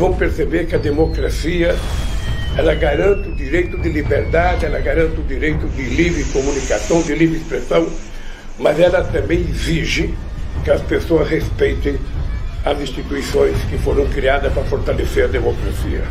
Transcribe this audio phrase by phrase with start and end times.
[0.00, 1.76] vão perceber que a democracia
[2.56, 7.36] ela garante o direito de liberdade, ela garante o direito de livre comunicação, de livre
[7.36, 7.86] expressão,
[8.58, 10.14] mas ela também exige
[10.64, 11.98] que as pessoas respeitem
[12.64, 16.02] as instituições que foram criadas para fortalecer a democracia.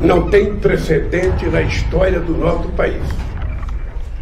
[0.00, 3.02] Não tem precedente na história do nosso país.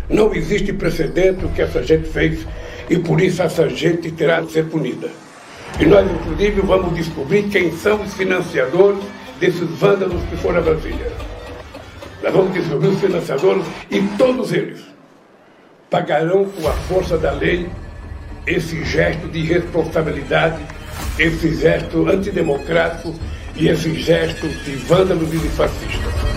[0.08, 2.44] Não existe precedente o que essa gente fez
[2.90, 5.23] e por isso essa gente terá de ser punida.
[5.84, 9.04] E nós, inclusive, vamos descobrir quem são os financiadores
[9.38, 11.12] desses vândalos que foram a Brasília.
[12.22, 14.80] Nós vamos descobrir os financiadores e todos eles
[15.90, 17.68] pagarão com a força da lei
[18.46, 20.62] esse gesto de irresponsabilidade,
[21.18, 23.14] esse gesto antidemocrático
[23.54, 26.33] e esse gesto de vândalos e de fascistas.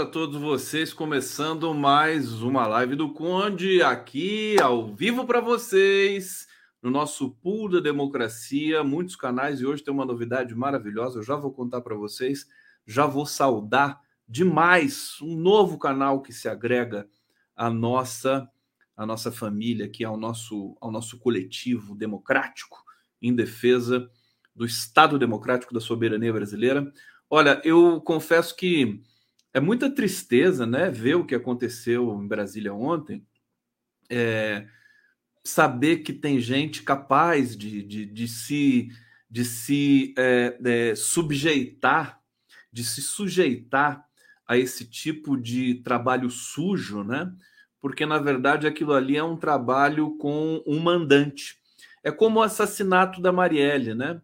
[0.00, 6.48] A todos vocês, começando mais uma live do Conde aqui ao vivo para vocês
[6.82, 11.36] no nosso pool da democracia, muitos canais e hoje tem uma novidade maravilhosa, eu já
[11.36, 12.46] vou contar para vocês,
[12.86, 17.06] já vou saudar demais um novo canal que se agrega
[17.54, 18.48] à nossa
[18.96, 22.82] à nossa família, aqui ao nosso ao nosso coletivo democrático
[23.20, 24.10] em defesa
[24.56, 26.90] do Estado democrático da soberania brasileira.
[27.28, 29.02] Olha, eu confesso que
[29.52, 33.26] é muita tristeza, né, ver o que aconteceu em Brasília ontem,
[34.08, 34.66] é,
[35.44, 38.88] saber que tem gente capaz de, de, de se,
[39.28, 42.20] de se é, é, subjeitar,
[42.72, 44.04] de se sujeitar
[44.46, 47.32] a esse tipo de trabalho sujo, né?
[47.80, 51.56] Porque na verdade aquilo ali é um trabalho com um mandante.
[52.02, 54.20] É como o assassinato da Marielle, né?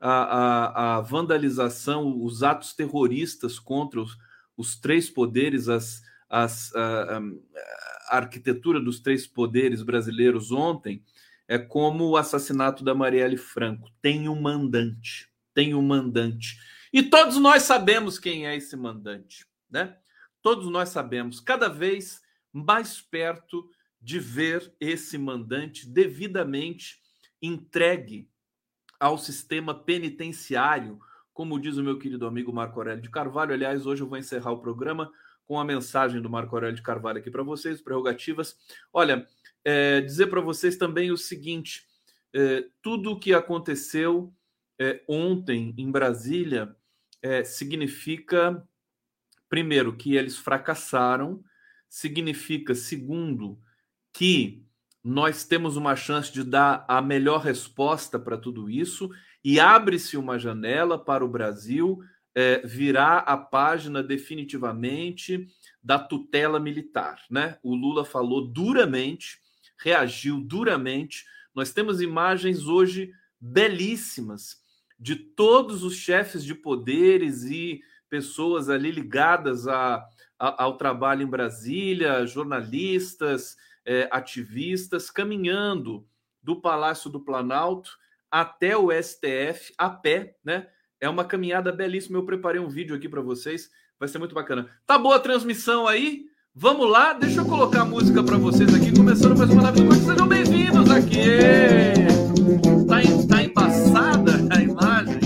[0.00, 4.16] A, a, a vandalização, os atos terroristas contra os,
[4.58, 11.04] os três poderes, as, as, a, a, arquitetura dos três poderes brasileiros ontem
[11.46, 13.88] é como o assassinato da Marielle Franco.
[14.02, 16.58] Tem um mandante, tem um mandante.
[16.92, 19.96] E todos nós sabemos quem é esse mandante, né?
[20.42, 22.20] Todos nós sabemos, cada vez
[22.52, 23.70] mais perto
[24.00, 27.00] de ver esse mandante devidamente
[27.40, 28.28] entregue
[28.98, 30.98] ao sistema penitenciário
[31.38, 33.54] como diz o meu querido amigo Marco Aurélio de Carvalho.
[33.54, 35.08] Aliás, hoje eu vou encerrar o programa
[35.46, 38.56] com a mensagem do Marco Aurélio de Carvalho aqui para vocês, prerrogativas.
[38.92, 39.24] Olha,
[39.64, 41.86] é, dizer para vocês também o seguinte:
[42.34, 44.34] é, tudo o que aconteceu
[44.80, 46.74] é, ontem em Brasília
[47.22, 48.60] é, significa,
[49.48, 51.40] primeiro, que eles fracassaram,
[51.88, 53.60] significa, segundo,
[54.12, 54.66] que
[55.04, 59.08] nós temos uma chance de dar a melhor resposta para tudo isso
[59.44, 62.00] e abre-se uma janela para o Brasil
[62.34, 65.46] é, virar a página definitivamente
[65.82, 67.20] da tutela militar.
[67.30, 67.58] Né?
[67.62, 69.40] O Lula falou duramente,
[69.78, 71.24] reagiu duramente.
[71.54, 74.62] Nós temos imagens hoje belíssimas
[74.98, 77.80] de todos os chefes de poderes e
[78.10, 80.04] pessoas ali ligadas a,
[80.38, 86.06] a, ao trabalho em Brasília, jornalistas, é, ativistas, caminhando
[86.42, 87.96] do Palácio do Planalto
[88.30, 90.66] até o STF a pé, né?
[91.00, 92.18] É uma caminhada belíssima.
[92.18, 94.68] Eu preparei um vídeo aqui para vocês, vai ser muito bacana.
[94.86, 96.26] Tá boa a transmissão aí?
[96.60, 99.94] Vamos lá, deixa eu colocar a música para vocês aqui, começando mais uma live do
[99.94, 102.08] Sejam bem-vindos aqui!
[102.88, 105.20] Tá, em, tá embaçada a imagem?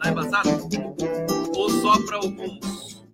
[0.00, 0.50] Tá embaçada?
[1.54, 3.04] Ou só para alguns?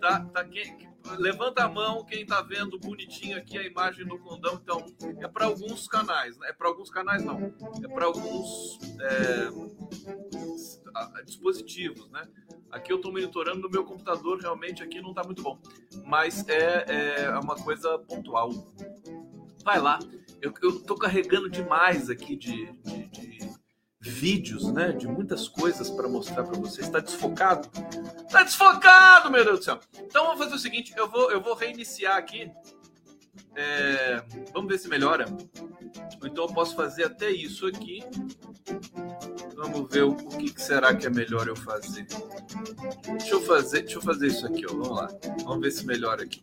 [0.00, 0.76] Tá, tá, quem,
[1.18, 4.60] levanta a mão quem está vendo bonitinho aqui a imagem do condão.
[4.62, 4.84] Então,
[5.20, 6.48] é para alguns canais, né?
[6.48, 7.54] É para alguns canais, não.
[7.82, 9.50] É para alguns é,
[11.24, 12.26] dispositivos, né?
[12.70, 15.58] Aqui eu estou monitorando no meu computador, realmente aqui não está muito bom.
[16.04, 18.50] Mas é, é uma coisa pontual.
[19.64, 19.98] Vai lá.
[20.40, 22.95] Eu, estou carregando demais aqui de, de, de
[24.06, 26.86] vídeos, né, de muitas coisas para mostrar para vocês.
[26.86, 27.68] Está desfocado?
[28.24, 29.80] Está desfocado, meu Deus do céu.
[29.98, 32.50] Então vamos fazer o seguinte, eu vou eu vou reiniciar aqui.
[33.54, 34.22] É,
[34.52, 35.26] vamos ver se melhora.
[36.24, 38.04] Então eu posso fazer até isso aqui.
[39.54, 42.06] Vamos ver o, que, que, será que é melhor eu fazer.
[43.18, 44.72] Deixa eu fazer, deixa eu fazer isso aqui, ó.
[44.72, 45.08] Vamos lá.
[45.44, 46.42] Vamos ver se melhora aqui.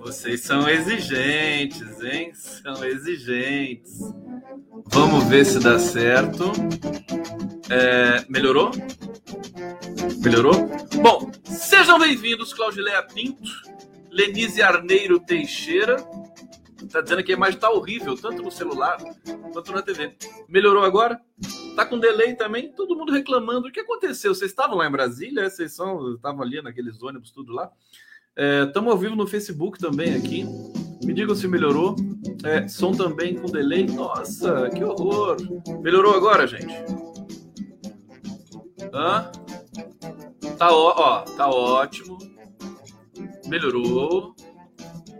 [0.00, 2.32] Vocês são exigentes, hein?
[2.34, 4.00] São exigentes.
[4.86, 6.52] Vamos ver se dá certo.
[7.68, 8.70] É, melhorou?
[10.24, 10.54] Melhorou?
[11.02, 13.42] Bom, sejam bem-vindos, Claudileia Pinto,
[14.10, 15.96] Lenise Arneiro Teixeira.
[16.90, 18.96] Tá dizendo que a imagem tá horrível, tanto no celular
[19.52, 20.16] quanto na TV.
[20.48, 21.20] Melhorou agora?
[21.76, 22.72] Tá com delay também?
[22.72, 23.68] Todo mundo reclamando.
[23.68, 24.34] O que aconteceu?
[24.34, 25.48] Vocês estavam lá em Brasília?
[25.48, 27.70] Vocês são, estavam ali naqueles ônibus, tudo lá?
[28.36, 30.44] Estamos é, ao vivo no Facebook também aqui.
[31.04, 31.96] Me digam se melhorou.
[32.44, 33.86] É, som também com delay.
[33.86, 35.36] Nossa, que horror!
[35.80, 36.66] Melhorou agora, gente?
[38.92, 39.30] Hã?
[40.56, 42.18] Tá, ó, ó, tá ótimo.
[43.46, 44.34] Melhorou.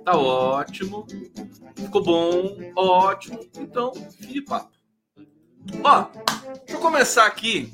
[0.04, 1.06] Tá ótimo.
[1.76, 2.56] Ficou bom.
[2.76, 3.40] Ótimo.
[3.58, 4.70] Então, fim papo.
[5.82, 6.06] Ó,
[6.60, 7.70] deixa eu começar aqui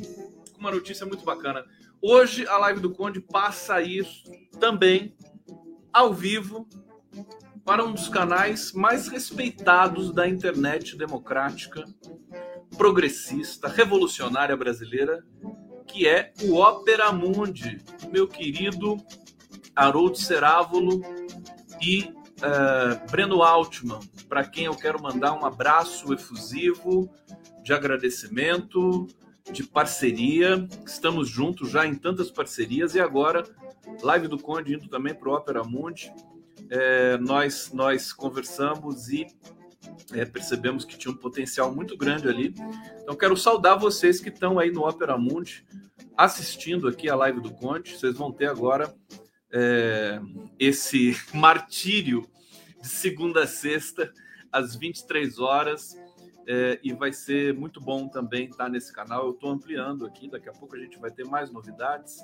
[0.52, 1.64] com uma notícia muito bacana.
[2.02, 4.06] Hoje a live do Conde passa a ir
[4.60, 5.14] também
[5.96, 6.68] ao vivo
[7.64, 11.86] para um dos canais mais respeitados da internet democrática,
[12.76, 15.24] progressista, revolucionária brasileira,
[15.86, 17.80] que é o Opera Mundi,
[18.12, 18.98] meu querido
[19.74, 21.00] Haroldo Cerávolo
[21.80, 27.10] e uh, Breno Altman, para quem eu quero mandar um abraço efusivo
[27.62, 29.06] de agradecimento,
[29.50, 30.68] de parceria.
[30.84, 33.44] Estamos juntos já em tantas parcerias e agora
[34.02, 36.12] live do Conde indo também para o Opera Mundi.
[36.70, 39.26] É, nós, nós conversamos e
[40.12, 42.54] é, percebemos que tinha um potencial muito grande ali.
[43.02, 45.64] Então, quero saudar vocês que estão aí no Opera Mundi
[46.16, 47.96] assistindo aqui a live do Conde.
[47.96, 48.94] Vocês vão ter agora
[49.52, 50.20] é,
[50.58, 52.26] esse martírio
[52.80, 54.12] de segunda a sexta,
[54.50, 55.96] às 23 horas.
[56.48, 59.26] É, e vai ser muito bom também estar nesse canal.
[59.26, 62.20] Eu estou ampliando aqui, daqui a pouco a gente vai ter mais novidades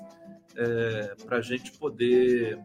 [0.55, 2.57] é, para a gente poder,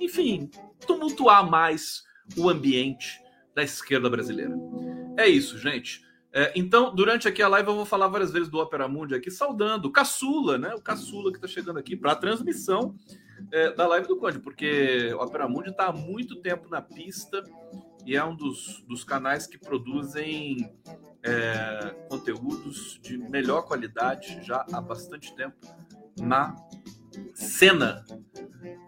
[0.00, 0.50] enfim,
[0.86, 2.02] tumultuar mais
[2.36, 3.22] o ambiente
[3.54, 4.56] da esquerda brasileira.
[5.16, 6.06] É isso, gente.
[6.32, 9.30] É, então, durante aqui a live, eu vou falar várias vezes do Opera Mundi aqui,
[9.30, 10.74] saudando o Caçula, né?
[10.74, 12.94] O Caçula que está chegando aqui para a transmissão
[13.50, 17.42] é, da live do Conde, porque o Opera Mundi está há muito tempo na pista
[18.08, 20.72] e é um dos, dos canais que produzem
[21.22, 25.58] é, conteúdos de melhor qualidade já há bastante tempo
[26.18, 26.56] na
[27.34, 28.02] cena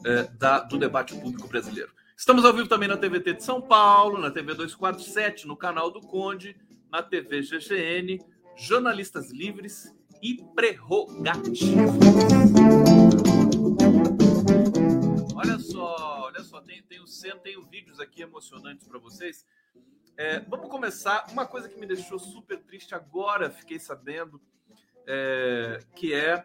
[0.06, 1.92] é, da, do debate público brasileiro.
[2.16, 6.00] Estamos ao vivo também na TVT de São Paulo, na TV 247, no canal do
[6.00, 6.56] Conde,
[6.90, 8.18] na TV GGN,
[8.56, 11.60] Jornalistas Livres e Prerrogativos.
[17.10, 17.40] 100%.
[17.40, 19.44] Tenho vídeos aqui emocionantes para vocês.
[20.16, 21.26] É, vamos começar.
[21.30, 24.40] Uma coisa que me deixou super triste agora, fiquei sabendo,
[25.06, 26.44] é, que é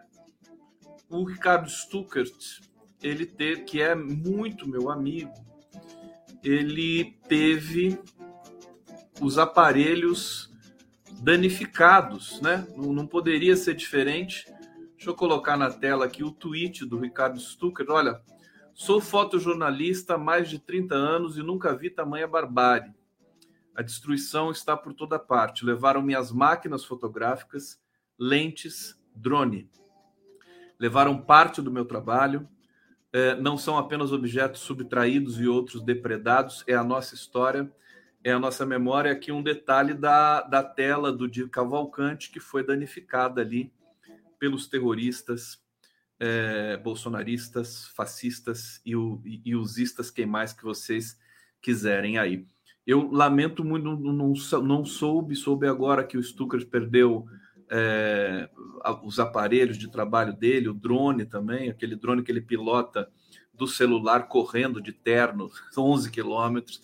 [1.10, 2.62] o Ricardo Stuckert,
[3.02, 5.34] ele teve, que é muito meu amigo,
[6.44, 8.00] ele teve
[9.22, 10.52] os aparelhos
[11.22, 12.68] danificados, né?
[12.76, 14.46] Não, não, poderia ser diferente.
[14.96, 17.90] Deixa eu colocar na tela aqui o tweet do Ricardo Stuckert.
[17.90, 18.22] Olha,
[18.78, 22.94] Sou fotojornalista há mais de 30 anos e nunca vi tamanha barbárie.
[23.74, 25.64] A destruição está por toda parte.
[25.64, 27.82] Levaram minhas máquinas fotográficas,
[28.20, 29.72] lentes, drone.
[30.78, 32.50] Levaram parte do meu trabalho.
[33.14, 37.72] É, não são apenas objetos subtraídos e outros depredados, é a nossa história,
[38.26, 39.10] é a nossa memória.
[39.10, 43.72] Aqui um detalhe da, da tela do Di Cavalcante, que foi danificada ali
[44.38, 45.65] pelos terroristas
[46.20, 51.18] é, bolsonaristas, fascistas e, o, e, e usistas, quem mais que vocês
[51.62, 52.46] quiserem aí.
[52.86, 57.26] Eu lamento muito, não, não, não soube, soube agora que o Stuckert perdeu
[57.70, 58.48] é,
[59.04, 63.10] os aparelhos de trabalho dele, o drone também, aquele drone que ele pilota
[63.54, 66.82] do celular correndo de terno, 11 quilômetros.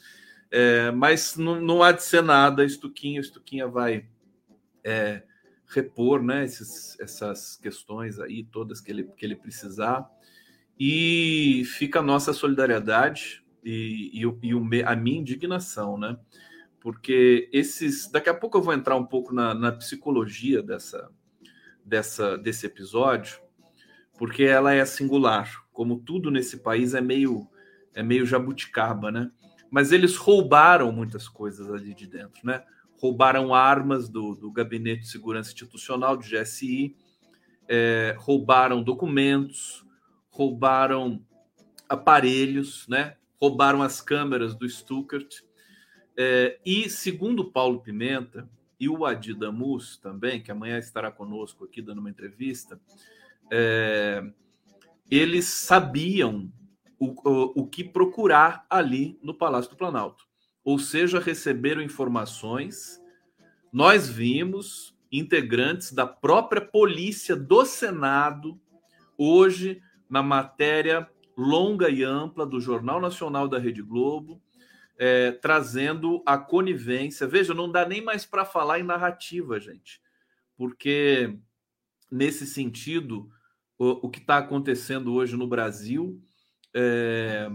[0.49, 4.05] É, mas não, não há de ser nada, Stuquinha, Stuquinha vai
[4.83, 5.23] é,
[5.71, 10.09] repor né, esses, essas questões aí, todas que ele, que ele precisar.
[10.79, 16.17] E fica a nossa solidariedade e, e, e o, a minha indignação, né?
[16.79, 18.09] Porque esses.
[18.09, 21.11] Daqui a pouco eu vou entrar um pouco na, na psicologia dessa,
[21.85, 23.39] dessa, desse episódio,
[24.17, 25.63] porque ela é singular.
[25.71, 27.47] Como tudo nesse país é meio,
[27.93, 29.31] é meio jabuticaba, né?
[29.69, 32.63] Mas eles roubaram muitas coisas ali de dentro, né?
[33.01, 36.95] Roubaram armas do, do Gabinete de Segurança Institucional, do GSI,
[37.67, 39.83] é, roubaram documentos,
[40.29, 41.25] roubaram
[41.89, 43.15] aparelhos, né?
[43.41, 45.41] roubaram as câmeras do Stuttgart.
[46.15, 48.47] É, e, segundo Paulo Pimenta
[48.79, 52.79] e o Adi Damus também, que amanhã estará conosco aqui dando uma entrevista,
[53.51, 54.23] é,
[55.09, 56.53] eles sabiam
[56.99, 60.30] o, o, o que procurar ali no Palácio do Planalto.
[60.63, 63.01] Ou seja, receberam informações.
[63.71, 68.59] Nós vimos integrantes da própria polícia do Senado
[69.17, 74.41] hoje na matéria longa e ampla do Jornal Nacional da Rede Globo,
[74.97, 77.25] é, trazendo a conivência.
[77.25, 80.01] Veja, não dá nem mais para falar em narrativa, gente,
[80.57, 81.37] porque
[82.11, 83.29] nesse sentido,
[83.77, 86.21] o, o que está acontecendo hoje no Brasil
[86.73, 87.47] é,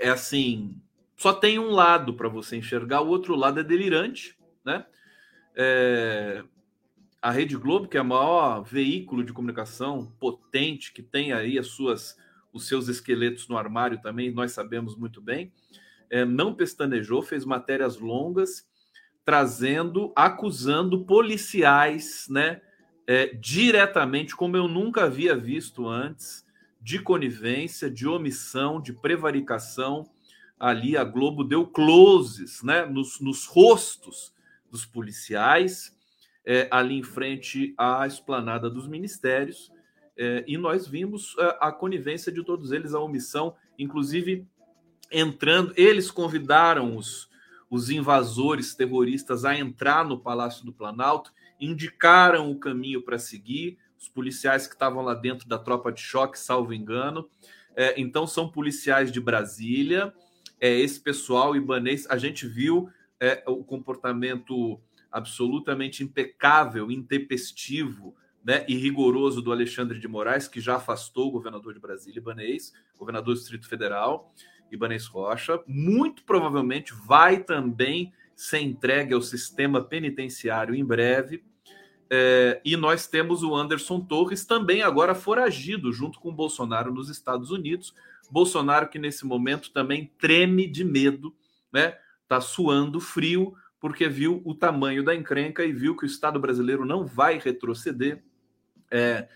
[0.00, 0.81] é assim:
[1.22, 4.84] só tem um lado para você enxergar, o outro lado é delirante, né?
[5.54, 6.42] É,
[7.20, 11.68] a Rede Globo, que é o maior veículo de comunicação potente, que tem aí as
[11.68, 12.16] suas,
[12.52, 15.52] os seus esqueletos no armário também, nós sabemos muito bem,
[16.10, 18.66] é, não pestanejou, fez matérias longas,
[19.24, 22.60] trazendo, acusando policiais, né,
[23.06, 26.44] é, diretamente, como eu nunca havia visto antes,
[26.80, 30.10] de conivência, de omissão, de prevaricação.
[30.62, 34.32] Ali a Globo deu closes né, nos, nos rostos
[34.70, 35.92] dos policiais,
[36.46, 39.72] é, ali em frente à esplanada dos ministérios,
[40.16, 44.46] é, e nós vimos a, é, a conivência de todos eles, a omissão, inclusive
[45.10, 47.28] entrando, eles convidaram os,
[47.68, 54.08] os invasores terroristas a entrar no Palácio do Planalto, indicaram o caminho para seguir, os
[54.08, 57.28] policiais que estavam lá dentro da tropa de choque, salvo engano.
[57.74, 60.14] É, então, são policiais de Brasília,
[60.62, 62.06] é, esse pessoal ibanês.
[62.08, 62.88] A gente viu
[63.18, 68.14] é, o comportamento absolutamente impecável, intempestivo
[68.44, 72.72] né, e rigoroso do Alexandre de Moraes, que já afastou o governador de Brasília, Ibanês,
[72.96, 74.32] governador do Distrito Federal,
[74.70, 75.60] Ibanês Rocha.
[75.66, 81.44] Muito provavelmente vai também ser entregue ao sistema penitenciário em breve.
[82.08, 87.08] É, e nós temos o Anderson Torres também agora foragido junto com o Bolsonaro nos
[87.08, 87.94] Estados Unidos.
[88.32, 91.36] Bolsonaro que nesse momento também treme de medo,
[91.70, 91.98] né?
[92.26, 96.86] Tá suando frio porque viu o tamanho da encrenca e viu que o Estado brasileiro
[96.86, 98.24] não vai retroceder.
[98.90, 99.28] É,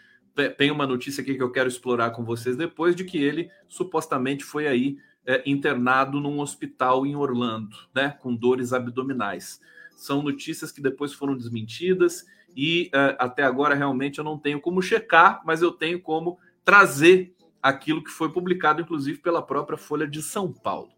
[0.56, 4.44] tem uma notícia aqui que eu quero explorar com vocês depois de que ele supostamente
[4.44, 9.60] foi aí é, internado num hospital em Orlando, né, com dores abdominais.
[9.94, 12.24] São notícias que depois foram desmentidas
[12.56, 17.35] e é, até agora realmente eu não tenho como checar, mas eu tenho como trazer
[17.68, 20.92] aquilo que foi publicado, inclusive pela própria Folha de São Paulo,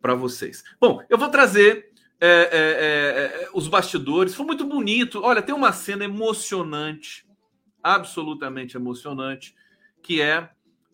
[0.00, 0.64] para vocês.
[0.80, 4.34] Bom, eu vou trazer é, é, é, é, os bastidores.
[4.34, 5.22] Foi muito bonito.
[5.22, 7.24] Olha, tem uma cena emocionante,
[7.80, 9.54] absolutamente emocionante,
[10.02, 10.50] que é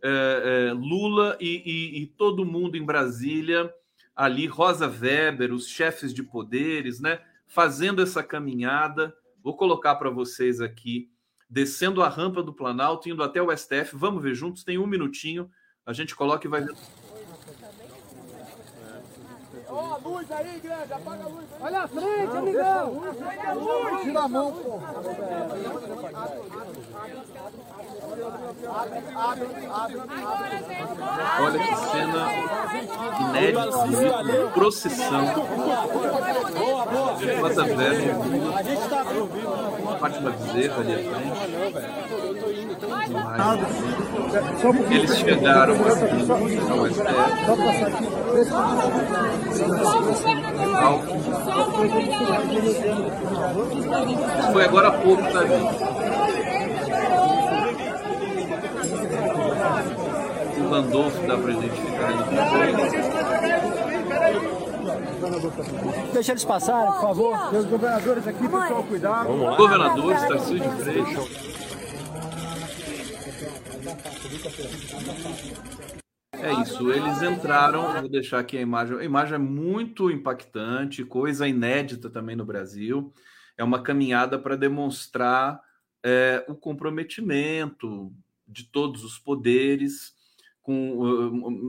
[0.06, 3.72] é, é, Lula e, e, e, todo mundo em Brasília,
[4.14, 9.16] ali, Rosa Weber, os chefes de poderes, né, fazendo essa caminhada.
[9.42, 11.10] Vou colocar para vocês aqui,
[11.48, 13.94] descendo a rampa do Planalto, indo até o STF.
[13.94, 15.50] Vamos ver juntos, tem um minutinho.
[15.86, 16.74] A gente coloca e vai ver.
[19.76, 21.44] Ó, a luz aí, grande, apaga a luz.
[21.60, 23.02] Olha a frente, amigão.
[23.26, 24.02] Olha a luz.
[24.02, 24.80] Tira a mão, pô.
[31.40, 32.32] Olha que cena
[33.20, 35.24] inédita, procissão.
[37.40, 38.14] Bota velho,
[39.98, 42.33] Fátima Bezerra ali à frente.
[44.90, 47.74] Eles chegaram ao STF.
[54.52, 55.84] Foi agora há pouco, tá, gente?
[60.60, 62.12] O Landolfo dá para identificar
[66.12, 67.54] Deixa eles passarem, por favor.
[67.54, 69.56] Os governadores aqui, pessoal, cuidado.
[69.56, 71.54] Governadores, Tarcísio de Freitas.
[76.32, 78.98] É isso, eles entraram, vou deixar aqui a imagem.
[78.98, 83.12] A imagem é muito impactante, coisa inédita também no Brasil.
[83.56, 85.60] É uma caminhada para demonstrar
[86.02, 88.12] é, o comprometimento
[88.46, 90.14] de todos os poderes
[90.60, 90.94] com,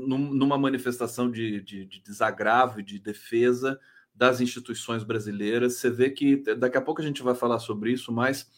[0.07, 3.79] numa manifestação de, de, de desagravo e de defesa
[4.13, 5.75] das instituições brasileiras.
[5.75, 8.49] Você vê que daqui a pouco a gente vai falar sobre isso, mas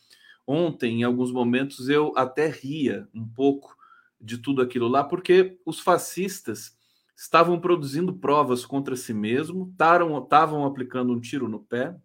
[0.48, 3.76] ontem, em alguns momentos, eu até ria um pouco
[4.20, 6.76] de tudo aquilo lá, porque os fascistas
[7.16, 11.96] estavam produzindo provas contra si mesmo, estavam aplicando um tiro no pé,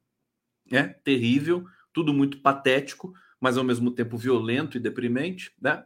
[0.70, 5.84] é terrível, tudo muito patético, mas ao mesmo tempo violento e deprimente, né?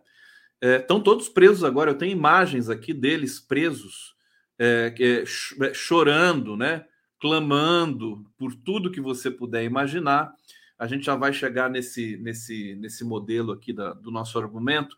[0.60, 1.90] É, estão todos presos agora.
[1.90, 4.14] Eu tenho imagens aqui deles presos,
[4.58, 6.84] é, é, chorando, né?
[7.20, 10.32] Clamando por tudo que você puder imaginar.
[10.78, 14.96] A gente já vai chegar nesse, nesse, nesse modelo aqui da, do nosso argumento,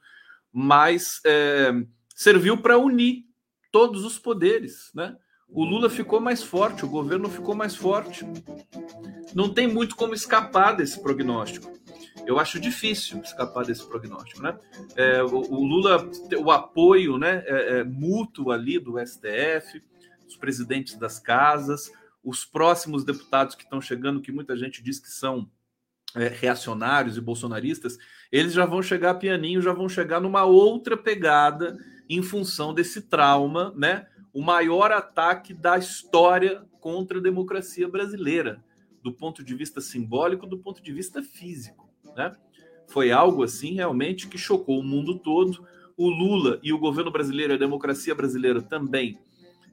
[0.52, 1.72] mas é,
[2.14, 3.24] serviu para unir
[3.70, 5.16] todos os poderes, né?
[5.50, 8.26] O Lula ficou mais forte, o governo ficou mais forte.
[9.34, 11.72] Não tem muito como escapar desse prognóstico.
[12.26, 14.58] Eu acho difícil escapar desse prognóstico, né?
[14.94, 16.06] É, o, o, Lula,
[16.38, 19.82] o apoio, né, é, é, mútuo ali do STF,
[20.26, 21.90] os presidentes das casas,
[22.22, 25.50] os próximos deputados que estão chegando, que muita gente diz que são
[26.14, 27.98] é, reacionários e bolsonaristas,
[28.30, 31.76] eles já vão chegar pianinho, já vão chegar numa outra pegada
[32.08, 34.06] em função desse trauma, né?
[34.32, 38.62] O maior ataque da história contra a democracia brasileira,
[39.02, 42.34] do ponto de vista simbólico, do ponto de vista físico, né?
[42.88, 45.66] Foi algo assim realmente que chocou o mundo todo.
[45.96, 49.18] O Lula e o governo brasileiro, a democracia brasileira também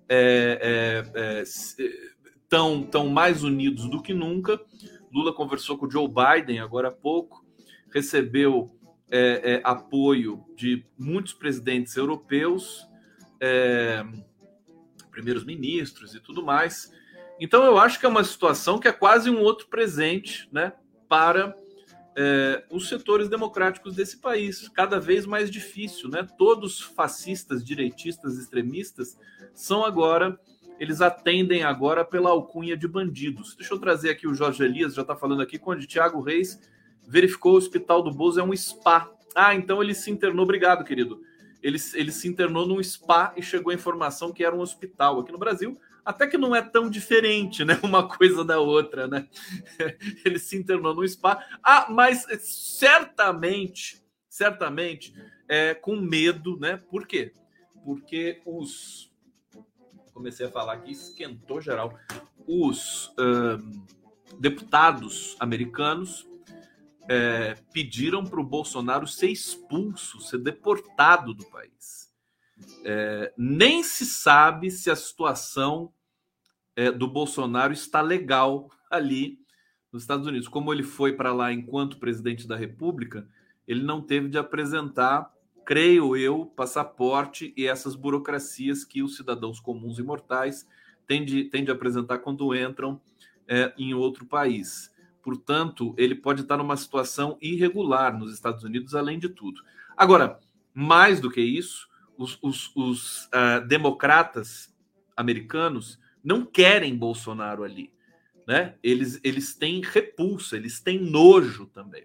[0.09, 1.43] é, é, é,
[2.49, 4.59] tão, mais unidos do que nunca.
[5.15, 7.45] Lula conversou com o Joe Biden agora há pouco,
[7.89, 8.77] recebeu
[9.09, 12.85] é, é, apoio de muitos presidentes europeus,
[13.39, 14.05] é,
[15.09, 16.91] primeiros ministros e tudo mais.
[17.39, 20.73] Então eu acho que é uma situação que é quase um outro presente, né,
[21.07, 21.55] para
[22.17, 26.25] é, os setores democráticos desse país, cada vez mais difícil, né?
[26.37, 29.17] Todos fascistas, direitistas, extremistas
[29.53, 30.39] são agora
[30.79, 33.55] eles atendem agora pela alcunha de bandidos.
[33.55, 36.59] Deixa eu trazer aqui o Jorge Elias, já está falando aqui, quando Tiago Reis
[37.07, 39.11] verificou o Hospital do Bozo é um spa.
[39.35, 40.43] Ah, então ele se internou.
[40.43, 41.21] Obrigado, querido.
[41.61, 45.19] Ele, ele se internou num spa e chegou a informação que era um hospital.
[45.19, 47.79] Aqui no Brasil, até que não é tão diferente, né?
[47.81, 49.27] Uma coisa da outra, né?
[50.23, 51.43] Ele se internou num spa.
[51.63, 55.13] Ah, mas certamente, certamente,
[55.49, 56.77] é, com medo, né?
[56.77, 57.33] Por quê?
[57.83, 59.11] Porque os.
[60.15, 61.99] Comecei a falar aqui, esquentou geral.
[62.47, 63.13] Os
[64.39, 66.27] deputados americanos
[67.07, 72.11] é, pediram para o Bolsonaro ser expulso, ser deportado do país.
[72.83, 75.93] É, nem se sabe se a situação
[76.75, 79.39] é, do Bolsonaro está legal ali
[79.91, 80.47] nos Estados Unidos.
[80.47, 83.27] Como ele foi para lá enquanto presidente da República,
[83.67, 85.31] ele não teve de apresentar,
[85.65, 90.67] creio eu, passaporte e essas burocracias que os cidadãos comuns e mortais
[91.07, 93.01] têm de, têm de apresentar quando entram
[93.47, 94.93] é, em outro país.
[95.23, 99.61] Portanto, ele pode estar numa situação irregular nos Estados Unidos, além de tudo.
[99.97, 100.39] Agora,
[100.73, 104.73] mais do que isso, os, os, os uh, democratas
[105.17, 107.91] americanos não querem Bolsonaro ali.
[108.47, 108.75] Né?
[108.83, 112.03] Eles, eles têm repulsa, eles têm nojo também.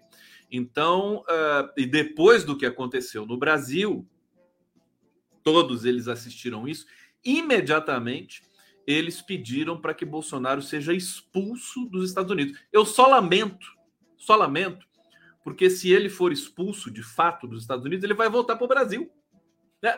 [0.51, 4.05] Então, uh, e depois do que aconteceu no Brasil,
[5.41, 6.85] todos eles assistiram isso,
[7.23, 8.43] imediatamente
[8.85, 12.59] eles pediram para que Bolsonaro seja expulso dos Estados Unidos.
[12.71, 13.65] Eu só lamento,
[14.17, 14.85] só lamento,
[15.43, 18.67] porque se ele for expulso de fato dos Estados Unidos, ele vai voltar para o
[18.67, 19.09] Brasil.
[19.81, 19.97] Né?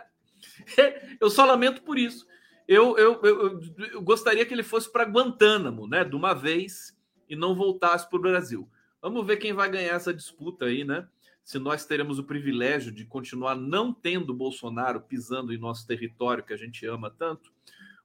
[1.19, 2.27] Eu só lamento por isso.
[2.65, 3.61] Eu, eu, eu,
[3.91, 8.17] eu gostaria que ele fosse para Guantánamo, né, de uma vez, e não voltasse para
[8.17, 8.69] o Brasil.
[9.03, 11.05] Vamos ver quem vai ganhar essa disputa aí, né?
[11.43, 16.53] Se nós teremos o privilégio de continuar não tendo Bolsonaro pisando em nosso território que
[16.53, 17.51] a gente ama tanto,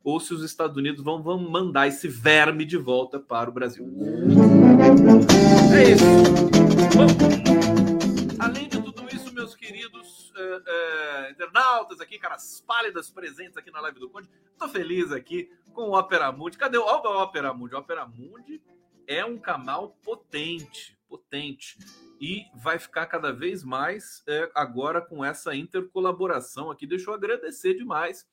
[0.02, 3.86] ou se os Estados Unidos vão, vão mandar esse verme de volta para o Brasil.
[5.72, 6.04] É isso.
[6.96, 7.06] Bom,
[8.40, 13.80] além de tudo isso, meus queridos é, é, internautas aqui, caras pálidas presentes aqui na
[13.82, 16.58] live do Conde, estou feliz aqui com o Opera Mundi.
[16.58, 17.76] Cadê o, Opera Mundi?
[17.76, 18.60] O Opera Mundi
[19.08, 21.78] é um canal potente, potente.
[22.20, 26.86] E vai ficar cada vez mais é, agora com essa intercolaboração aqui.
[26.86, 28.26] Deixa eu agradecer demais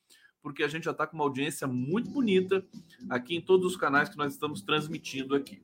[0.46, 2.64] porque a gente já está com uma audiência muito bonita
[3.10, 5.64] aqui em todos os canais que nós estamos transmitindo aqui.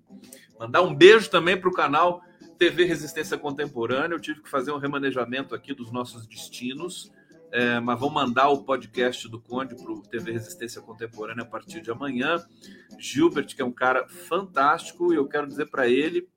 [0.60, 2.24] Mandar um beijo também para o canal
[2.58, 4.16] TV Resistência Contemporânea.
[4.16, 7.12] Eu tive que fazer um remanejamento aqui dos nossos destinos,
[7.52, 11.82] é, mas vou mandar o podcast do Conde para o TV Resistência Contemporânea a partir
[11.82, 12.38] de amanhã.
[12.98, 16.28] Gilbert, que é um cara fantástico, e eu quero dizer para ele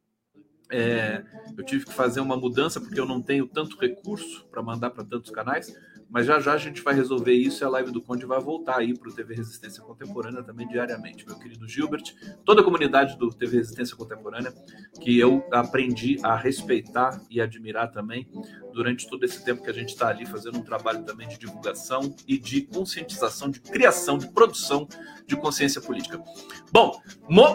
[0.71, 1.23] é,
[1.57, 5.05] eu tive que fazer uma mudança porque eu não tenho tanto recurso para mandar para
[5.05, 5.73] tantos canais,
[6.15, 8.79] mas já já a gente vai resolver isso e a live do Conde vai voltar
[8.79, 11.27] aí para o TV Resistência Contemporânea também diariamente.
[11.27, 14.55] Meu querido Gilbert, toda a comunidade do TV Resistência Contemporânea,
[15.01, 18.29] que eu aprendi a respeitar e admirar também
[18.73, 22.15] durante todo esse tempo que a gente está ali fazendo um trabalho também de divulgação
[22.29, 24.87] e de conscientização, de criação, de produção
[25.27, 26.23] de consciência política.
[26.71, 26.97] Bom,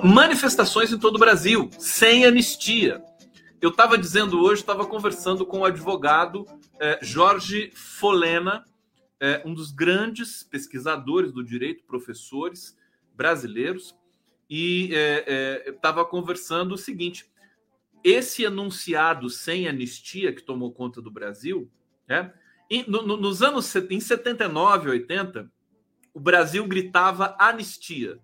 [0.03, 3.01] manifestações em todo o Brasil, sem anistia.
[3.61, 6.45] eu estava dizendo hoje, estava conversando com o advogado
[6.79, 8.65] é, Jorge Folena,
[9.19, 12.77] é, um dos grandes pesquisadores do direito, professores
[13.13, 13.95] brasileiros,
[14.49, 14.91] e
[15.67, 17.29] estava conversando o seguinte:
[18.03, 21.69] esse enunciado sem anistia que tomou conta do Brasil,
[22.07, 22.33] né,
[22.87, 25.51] no, no, nos anos em 79, 80,
[26.13, 28.19] o Brasil gritava anistia,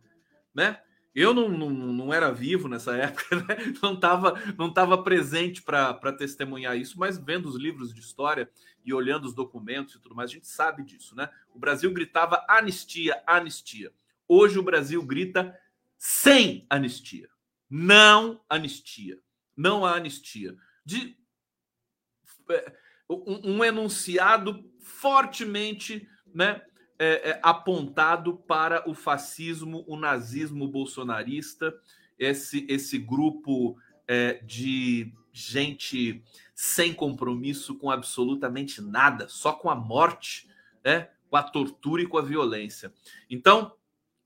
[0.54, 0.80] né?
[1.15, 3.56] Eu não, não, não era vivo nessa época, né?
[3.82, 8.49] não estava não tava presente para testemunhar isso, mas vendo os livros de história
[8.84, 11.30] e olhando os documentos e tudo mais, a gente sabe disso, né?
[11.54, 13.93] O Brasil gritava anistia, anistia.
[14.28, 15.58] Hoje o Brasil grita
[15.97, 17.30] sem anistia.
[17.69, 19.17] Não anistia.
[19.56, 20.56] Não há anistia.
[20.84, 21.17] De
[22.49, 22.73] é,
[23.10, 26.62] um, um enunciado fortemente, né?
[26.97, 31.73] É, é, apontado para o fascismo, o nazismo bolsonarista,
[32.17, 33.77] esse, esse grupo
[34.08, 40.49] é, de gente sem compromisso com absolutamente nada, só com a morte,
[40.84, 41.10] né?
[41.29, 42.93] com a tortura e com a violência.
[43.29, 43.75] Então,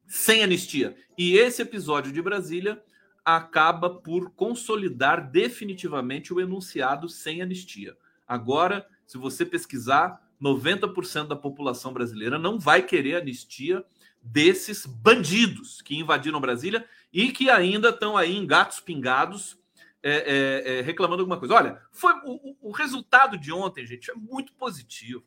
[0.06, 0.96] sem anistia.
[1.18, 2.84] E esse episódio de Brasília
[3.26, 7.98] acaba por consolidar definitivamente o enunciado sem anistia.
[8.28, 13.84] Agora, se você pesquisar, 90% da população brasileira não vai querer anistia
[14.22, 19.58] desses bandidos que invadiram Brasília e que ainda estão aí em gatos pingados
[20.02, 21.56] é, é, é, reclamando alguma coisa.
[21.56, 25.24] Olha, foi o, o, resultado de ontem, gente, é muito positivo.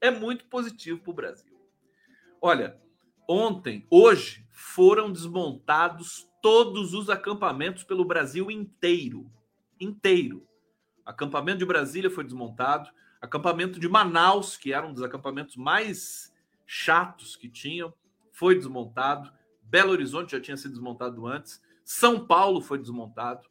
[0.00, 1.56] É muito positivo para o Brasil.
[2.40, 2.76] Olha,
[3.28, 9.30] ontem, hoje, foram desmontados todos os acampamentos pelo Brasil inteiro.
[9.80, 10.46] Inteiro.
[11.04, 12.90] Acampamento de Brasília foi desmontado.
[13.26, 16.32] Acampamento de Manaus, que era um dos acampamentos mais
[16.64, 17.92] chatos que tinham,
[18.32, 19.32] foi desmontado.
[19.62, 21.62] Belo Horizonte já tinha sido desmontado antes.
[21.84, 23.48] São Paulo foi desmontado.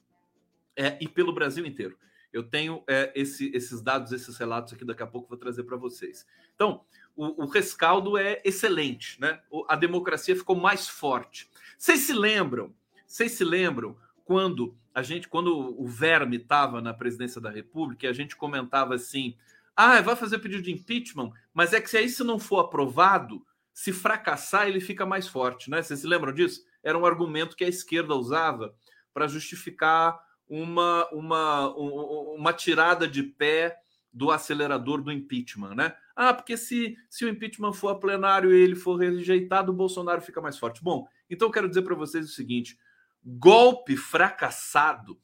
[0.76, 1.98] É, e pelo Brasil inteiro.
[2.32, 5.78] Eu tenho é, esse, esses dados, esses relatos aqui, daqui a pouco vou trazer para
[5.78, 6.26] vocês.
[6.54, 6.84] Então,
[7.16, 9.42] o, o, rescaldo é excelente, né?
[9.70, 11.50] A democracia ficou mais forte.
[11.78, 12.76] Vocês se lembram?
[13.08, 18.14] Vocês se lembram quando a gente, quando o Verme estava na presidência da República, a
[18.14, 19.38] gente comentava assim:
[19.76, 23.46] ah, vai fazer pedido de impeachment, mas é que se aí se não for aprovado,
[23.74, 25.82] se fracassar, ele fica mais forte, né?
[25.82, 26.64] Vocês se lembram disso?
[26.82, 28.74] Era um argumento que a esquerda usava
[29.14, 33.78] para justificar uma, uma, uma tirada de pé
[34.14, 35.94] do acelerador do impeachment, né?
[36.16, 40.22] Ah, porque se, se o impeachment for a plenário e ele for rejeitado, o Bolsonaro
[40.22, 40.82] fica mais forte.
[40.82, 42.80] Bom, então eu quero dizer para vocês o seguinte:
[43.22, 45.20] golpe fracassado,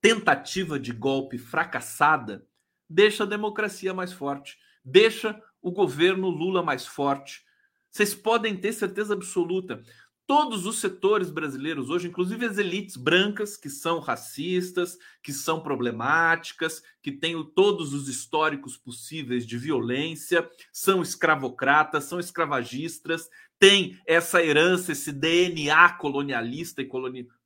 [0.00, 2.47] tentativa de golpe fracassada,
[2.88, 7.44] deixa a democracia mais forte, deixa o governo Lula mais forte.
[7.90, 9.82] Vocês podem ter certeza absoluta.
[10.26, 16.82] Todos os setores brasileiros hoje, inclusive as elites brancas, que são racistas, que são problemáticas,
[17.02, 23.26] que têm todos os históricos possíveis de violência, são escravocratas, são escravagistas,
[23.58, 26.88] têm essa herança, esse DNA colonialista e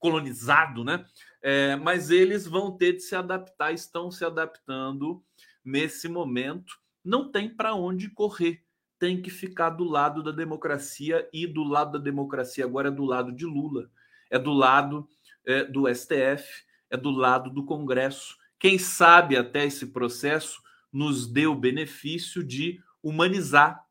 [0.00, 1.04] colonizado, né?
[1.40, 5.22] É, mas eles vão ter de se adaptar, estão se adaptando
[5.64, 8.62] nesse momento, não tem para onde correr.
[8.98, 13.04] Tem que ficar do lado da democracia e do lado da democracia agora é do
[13.04, 13.90] lado de Lula,
[14.30, 15.08] é do lado
[15.44, 18.36] é, do STF, é do lado do Congresso.
[18.58, 23.84] Quem sabe até esse processo nos deu o benefício de humanizar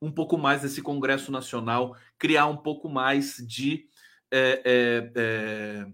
[0.00, 3.86] um pouco mais esse Congresso Nacional, criar um pouco mais de
[4.32, 5.86] é, é, é,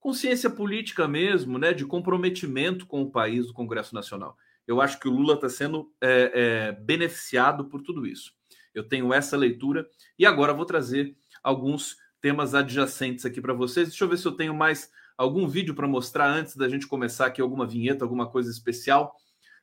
[0.00, 4.36] consciência política mesmo, né, de comprometimento com o país do Congresso Nacional.
[4.66, 8.32] Eu acho que o Lula está sendo é, é, beneficiado por tudo isso.
[8.74, 9.86] Eu tenho essa leitura
[10.18, 13.88] e agora vou trazer alguns temas adjacentes aqui para vocês.
[13.88, 17.26] Deixa eu ver se eu tenho mais algum vídeo para mostrar antes da gente começar
[17.26, 19.14] aqui, alguma vinheta, alguma coisa especial.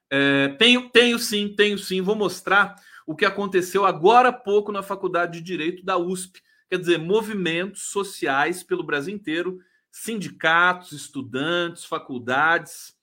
[0.09, 2.01] É, tenho, tenho sim, tenho sim.
[2.01, 2.75] Vou mostrar
[3.07, 6.41] o que aconteceu agora há pouco na Faculdade de Direito da USP.
[6.69, 9.59] Quer dizer, movimentos sociais pelo Brasil inteiro
[9.91, 12.95] sindicatos, estudantes, faculdades,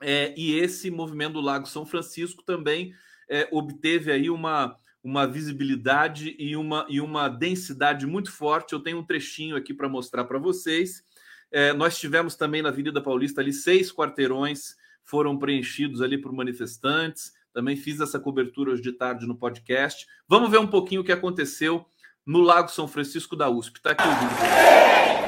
[0.00, 2.92] é, e esse movimento do Lago São Francisco também
[3.28, 8.72] é, obteve aí uma, uma visibilidade e uma, e uma densidade muito forte.
[8.72, 11.02] Eu tenho um trechinho aqui para mostrar para vocês.
[11.50, 14.76] É, nós tivemos também na Avenida Paulista ali seis quarteirões
[15.08, 17.32] foram preenchidos ali por manifestantes.
[17.52, 20.06] Também fiz essa cobertura hoje de tarde no podcast.
[20.28, 21.86] Vamos ver um pouquinho o que aconteceu
[22.26, 23.78] no Lago São Francisco da USP.
[23.78, 24.36] Está aqui o vídeo.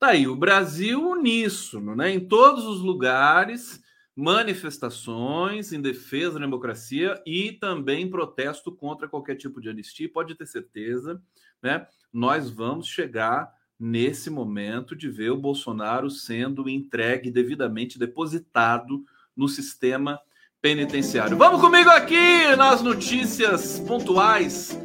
[0.06, 2.12] Tá aí o Brasil uníssono, né?
[2.12, 3.82] Em todos os lugares,
[4.14, 10.08] manifestações em defesa da democracia e também protesto contra qualquer tipo de anistia.
[10.08, 11.20] Pode ter certeza,
[11.60, 11.88] né?
[12.12, 19.04] Nós vamos chegar nesse momento de ver o Bolsonaro sendo entregue devidamente depositado
[19.36, 20.20] no sistema
[20.62, 21.36] penitenciário.
[21.36, 24.78] Vamos comigo aqui nas notícias pontuais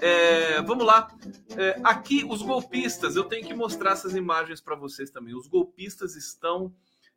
[0.00, 1.08] é, vamos lá.
[1.56, 5.34] É, aqui, os golpistas, eu tenho que mostrar essas imagens para vocês também.
[5.34, 6.72] Os golpistas estão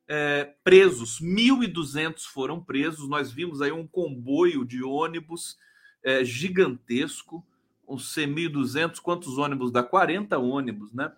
[0.07, 3.07] é, presos, 1.200 foram presos.
[3.07, 5.57] Nós vimos aí um comboio de ônibus
[6.03, 7.45] é, gigantesco,
[7.87, 8.99] uns 1.200.
[8.99, 9.83] Quantos ônibus dá?
[9.83, 11.11] 40 ônibus, né?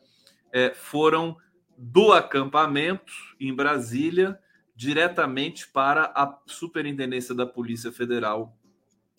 [0.51, 1.37] É, foram
[1.77, 4.39] do acampamento em Brasília
[4.75, 8.57] diretamente para a Superintendência da Polícia Federal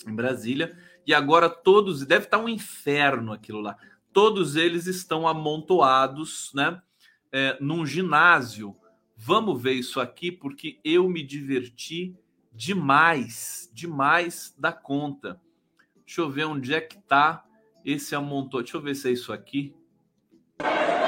[0.07, 3.77] em Brasília e agora todos, deve estar um inferno aquilo lá.
[4.13, 6.81] Todos eles estão amontoados, né,
[7.33, 8.77] é, num ginásio.
[9.17, 12.17] Vamos ver isso aqui porque eu me diverti
[12.53, 15.41] demais, demais da conta.
[16.07, 17.45] Deixa eu ver onde é que tá
[17.85, 18.63] esse amontou.
[18.63, 19.75] Deixa eu ver se é isso aqui.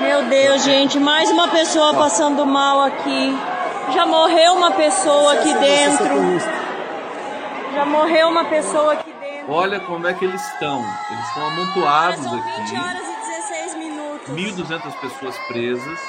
[0.00, 3.32] Meu Deus, gente, mais uma pessoa passando mal aqui.
[3.94, 6.06] Já morreu uma pessoa aqui dentro.
[7.72, 9.06] Já morreu uma pessoa aqui
[9.48, 10.85] Olha como é que eles estão.
[11.11, 12.76] Eles estão amontoados São 20 aqui.
[12.78, 14.28] horas e 16 minutos.
[14.35, 16.00] 1.200 pessoas presas.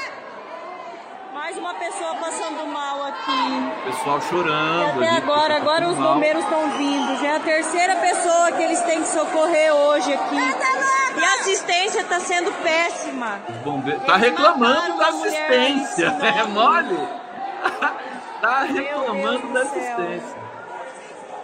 [1.34, 3.72] Mais uma pessoa passando mal aqui.
[3.86, 4.82] Pessoal chorando.
[4.82, 6.14] E até ali, agora, tá agora os mal.
[6.16, 7.16] bombeiros estão vindo.
[7.22, 10.36] Já é a terceira pessoa que eles têm que socorrer hoje aqui.
[10.36, 13.40] E a assistência está sendo péssima.
[13.48, 14.04] Os bombeiros.
[14.04, 16.08] Tá reclamando da assistência.
[16.08, 16.98] É mole?
[18.42, 20.38] tá reclamando da assistência.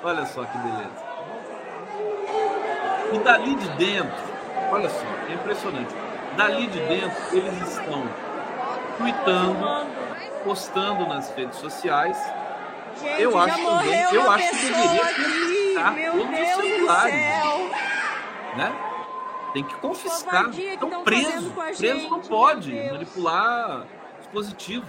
[0.04, 1.13] Olha só que beleza.
[3.14, 4.24] E dali de dentro,
[4.72, 5.94] olha só, é impressionante.
[6.36, 8.04] Dali de dentro, eles estão
[8.98, 9.88] tweetando,
[10.44, 12.18] postando nas redes sociais.
[13.02, 17.14] Gente, Eu acho também- eu acho que deveria confiscar todos os celulares.
[18.56, 18.72] né?
[19.54, 20.50] Tem que confiscar.
[20.50, 21.52] Estão presos.
[21.54, 23.84] Preso gente, não pode manipular
[24.20, 24.88] dispositivo,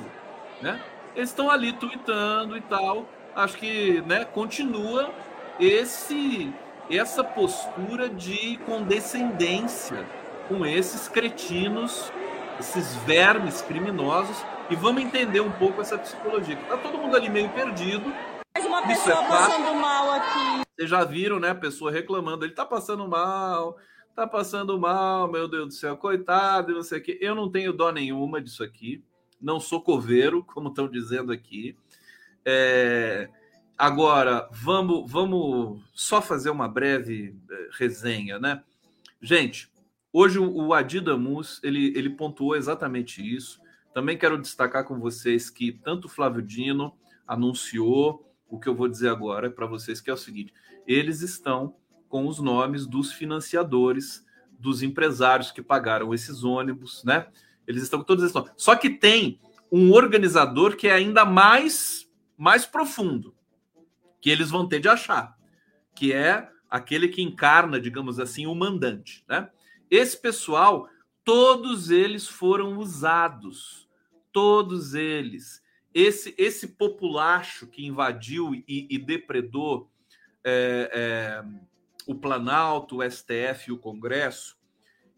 [0.63, 0.81] né?
[1.17, 3.07] Eles estão ali tweetando e tal.
[3.37, 5.11] Acho que, né, continua
[5.59, 6.53] esse
[6.91, 10.05] essa postura de condescendência
[10.49, 12.13] com esses cretinos,
[12.61, 14.37] esses vermes criminosos
[14.71, 16.57] e vamos entender um pouco essa psicologia.
[16.57, 18.13] Que tá todo mundo ali meio perdido,
[18.57, 20.63] Mais uma Isso pessoa é passando mal aqui.
[20.77, 21.51] vocês já viram, né?
[21.51, 23.77] A pessoa reclamando, ele tá passando mal,
[24.15, 27.19] tá passando mal, meu Deus do céu, coitado, não sei o quê.
[27.21, 29.03] Eu não tenho dó nenhuma disso aqui,
[29.41, 31.77] não sou coveiro, como estão dizendo aqui.
[32.45, 33.29] É,
[33.77, 38.63] Agora, vamos, vamos só fazer uma breve eh, resenha, né?
[39.21, 39.69] Gente,
[40.13, 43.61] hoje o o Adi Damus, ele, ele pontuou exatamente isso.
[43.93, 46.95] Também quero destacar com vocês que tanto o Flávio Dino
[47.27, 50.55] anunciou o que eu vou dizer agora para vocês, que é o seguinte:
[50.87, 51.75] eles estão
[52.09, 54.25] com os nomes dos financiadores,
[54.57, 57.27] dos empresários que pagaram esses ônibus, né?
[57.67, 58.53] Eles estão com todos esses nomes.
[58.57, 63.35] Só que tem um organizador que é ainda mais, mais profundo,
[64.25, 65.37] que eles vão ter de achar,
[65.95, 69.51] que é aquele que encarna, digamos assim, o mandante, né?
[69.91, 70.89] Esse pessoal,
[71.23, 73.87] todos eles foram usados,
[74.33, 75.63] todos eles.
[75.93, 79.91] Esse, esse populacho que invadiu e, e depredou
[80.43, 81.45] é, é,
[82.07, 84.57] o Planalto, o STF e o Congresso,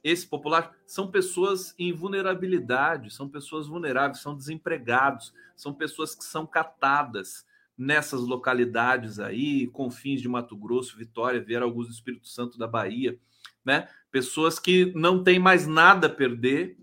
[0.02, 6.44] esse popular são pessoas em vulnerabilidade, são pessoas vulneráveis, são desempregados, são pessoas que são
[6.44, 7.45] catadas
[7.76, 13.18] nessas localidades aí, confins de Mato Grosso, Vitória, Vieira Augusto do Espírito Santo da Bahia,
[13.64, 13.88] né?
[14.10, 16.76] Pessoas que não têm mais nada a perder,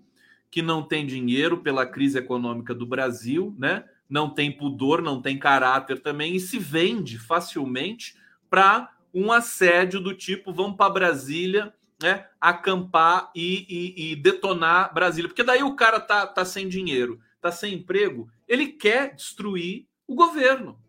[0.51, 3.85] que não têm dinheiro pela crise econômica do Brasil, né?
[4.07, 8.15] Não tem pudor, não tem caráter também e se vende facilmente
[8.49, 12.27] para um assédio do tipo vamos para Brasília, né?
[12.39, 17.51] Acampar e, e, e, detonar Brasília, porque daí o cara tá, tá sem dinheiro, tá
[17.51, 20.82] sem emprego, ele quer destruir o governo.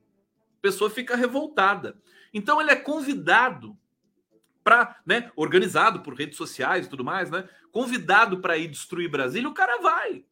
[0.65, 1.95] Pessoa fica revoltada.
[2.33, 3.77] Então ele é convidado
[4.65, 7.47] para, né, organizado por redes sociais e tudo mais, né?
[7.71, 10.25] Convidado para ir destruir Brasília, o cara vai.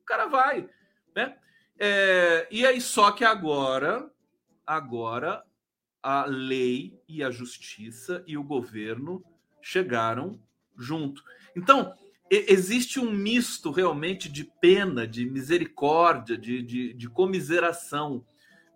[0.00, 0.70] O cara vai,
[1.12, 1.36] né?
[1.76, 4.08] É, e aí só que agora,
[4.64, 5.42] agora
[6.00, 9.24] a lei e a justiça e o governo
[9.60, 10.40] chegaram
[10.78, 11.20] junto.
[11.56, 11.92] Então,
[12.30, 18.24] existe um misto realmente de pena, de misericórdia, de, de, de comiseração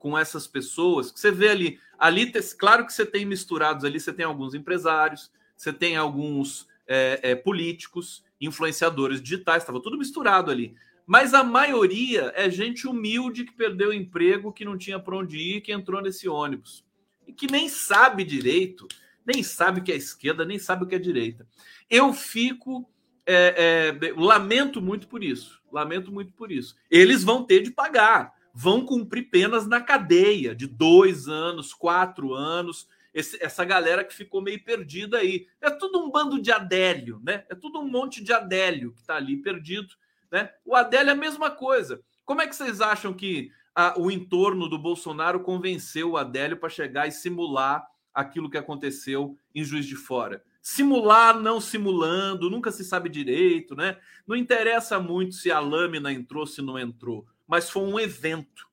[0.04, 1.10] com essas pessoas.
[1.10, 5.32] Que você vê ali, ali, claro que você tem misturados ali, você tem alguns empresários,
[5.56, 10.76] você tem alguns é, é, políticos, influenciadores digitais, estava tudo misturado ali.
[11.06, 15.62] Mas a maioria é gente humilde que perdeu emprego, que não tinha para onde ir,
[15.62, 16.84] que entrou nesse ônibus.
[17.26, 18.86] E que nem sabe direito,
[19.24, 21.48] nem sabe o que é esquerda, nem sabe o que é direita.
[21.88, 22.86] Eu fico.
[23.26, 25.62] É, é, lamento muito por isso.
[25.72, 26.76] Lamento muito por isso.
[26.90, 32.88] Eles vão ter de pagar, vão cumprir penas na cadeia de dois anos, quatro anos.
[33.12, 35.46] Esse, essa galera que ficou meio perdida aí.
[35.60, 37.44] É tudo um bando de Adélio, né?
[37.50, 39.94] É tudo um monte de Adélio que está ali perdido
[40.34, 40.50] né?
[40.64, 42.00] O Adélio é a mesma coisa.
[42.24, 46.68] Como é que vocês acham que a, o entorno do Bolsonaro convenceu o Adélio para
[46.68, 50.42] chegar e simular aquilo que aconteceu em Juiz de Fora?
[50.60, 53.96] Simular, não simulando, nunca se sabe direito, né?
[54.26, 58.66] Não interessa muito se a lâmina entrou, se não entrou, mas foi um evento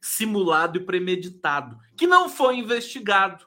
[0.00, 3.46] simulado e premeditado, que não foi investigado,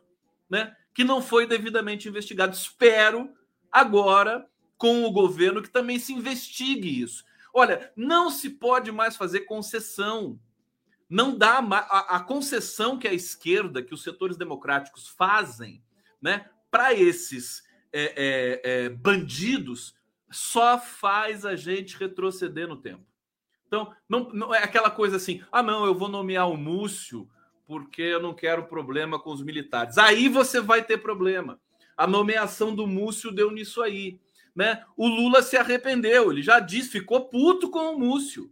[0.49, 0.75] né?
[0.93, 2.53] Que não foi devidamente investigado.
[2.53, 3.33] Espero
[3.71, 7.23] agora com o governo que também se investigue isso.
[7.53, 10.39] Olha, não se pode mais fazer concessão.
[11.09, 15.83] Não dá a, a concessão que a esquerda, que os setores democráticos fazem,
[16.21, 19.95] né, para esses é, é, é, bandidos,
[20.31, 23.05] só faz a gente retroceder no tempo.
[23.73, 27.27] Então, não, não é aquela coisa assim: ah, não, eu vou nomear o Múcio
[27.65, 29.97] porque eu não quero problema com os militares.
[29.97, 31.59] Aí você vai ter problema.
[31.97, 34.19] A nomeação do Múcio deu nisso aí
[34.55, 34.85] né?
[34.95, 38.51] O Lula se arrependeu, ele já disse, ficou puto com o Múcio.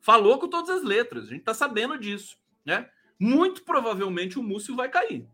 [0.00, 2.90] Falou com todas as letras, a gente está sabendo disso, né?
[3.18, 5.26] Muito provavelmente o Múcio vai cair.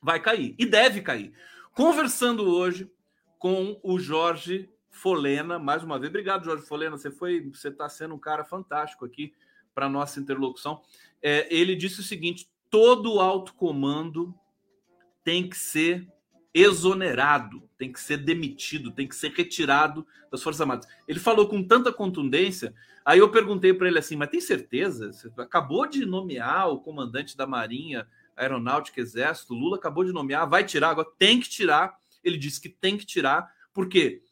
[0.00, 1.32] Vai cair e deve cair.
[1.74, 2.90] Conversando hoje
[3.38, 8.14] com o Jorge Folena, mais uma vez, obrigado, Jorge Folena, você foi, você está sendo
[8.14, 9.32] um cara fantástico aqui
[9.74, 10.82] para nossa interlocução.
[11.20, 14.34] É, ele disse o seguinte: todo alto comando
[15.24, 16.06] tem que ser
[16.54, 20.86] exonerado, tem que ser demitido, tem que ser retirado das Forças Armadas.
[21.08, 25.10] Ele falou com tanta contundência, aí eu perguntei para ele assim: mas tem certeza?
[25.10, 30.64] Você acabou de nomear o comandante da Marinha, Aeronáutica, Exército, Lula acabou de nomear, vai
[30.64, 31.08] tirar agora?
[31.18, 31.96] Tem que tirar.
[32.22, 34.22] Ele disse que tem que tirar, por quê?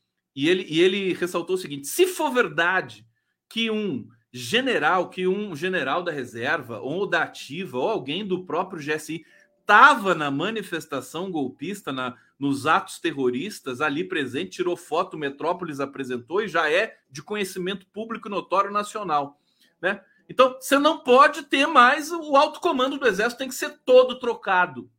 [0.40, 3.06] E ele, e ele ressaltou o seguinte: se for verdade
[3.46, 8.80] que um general, que um general da reserva, ou da ativa, ou alguém do próprio
[8.80, 9.22] GSI
[9.60, 16.48] estava na manifestação golpista, na, nos atos terroristas, ali presente, tirou foto, Metrópolis apresentou e
[16.48, 19.38] já é de conhecimento público notório nacional.
[19.78, 20.02] Né?
[20.26, 24.18] Então, você não pode ter mais o alto comando do Exército, tem que ser todo
[24.18, 24.90] trocado.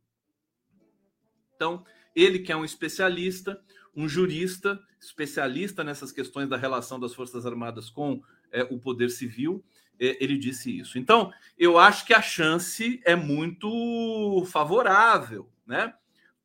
[1.56, 3.60] Então, ele que é um especialista,
[3.94, 9.64] um jurista, especialista nessas questões da relação das Forças Armadas com é, o poder civil,
[9.98, 10.98] é, ele disse isso.
[10.98, 15.94] Então, eu acho que a chance é muito favorável, né?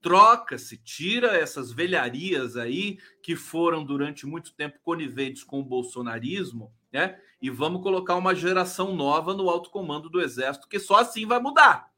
[0.02, 7.20] Troca-se, tira essas velharias aí que foram durante muito tempo coniventes com o bolsonarismo, né?
[7.42, 11.40] E vamos colocar uma geração nova no alto comando do exército, que só assim vai
[11.40, 11.92] mudar,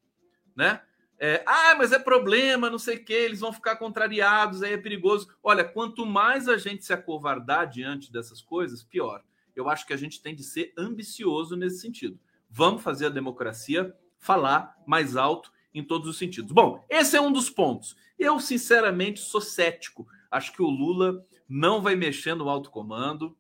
[0.56, 0.82] né?
[1.20, 4.78] É, ah, mas é problema, não sei o que, eles vão ficar contrariados, aí é
[4.78, 5.28] perigoso.
[5.44, 9.22] Olha, quanto mais a gente se acovardar diante dessas coisas, pior
[9.60, 12.18] eu acho que a gente tem de ser ambicioso nesse sentido.
[12.50, 16.52] Vamos fazer a democracia falar mais alto em todos os sentidos.
[16.52, 17.96] Bom, esse é um dos pontos.
[18.18, 20.08] Eu, sinceramente, sou cético.
[20.32, 23.38] Acho que o Lula não vai mexer no alto comando,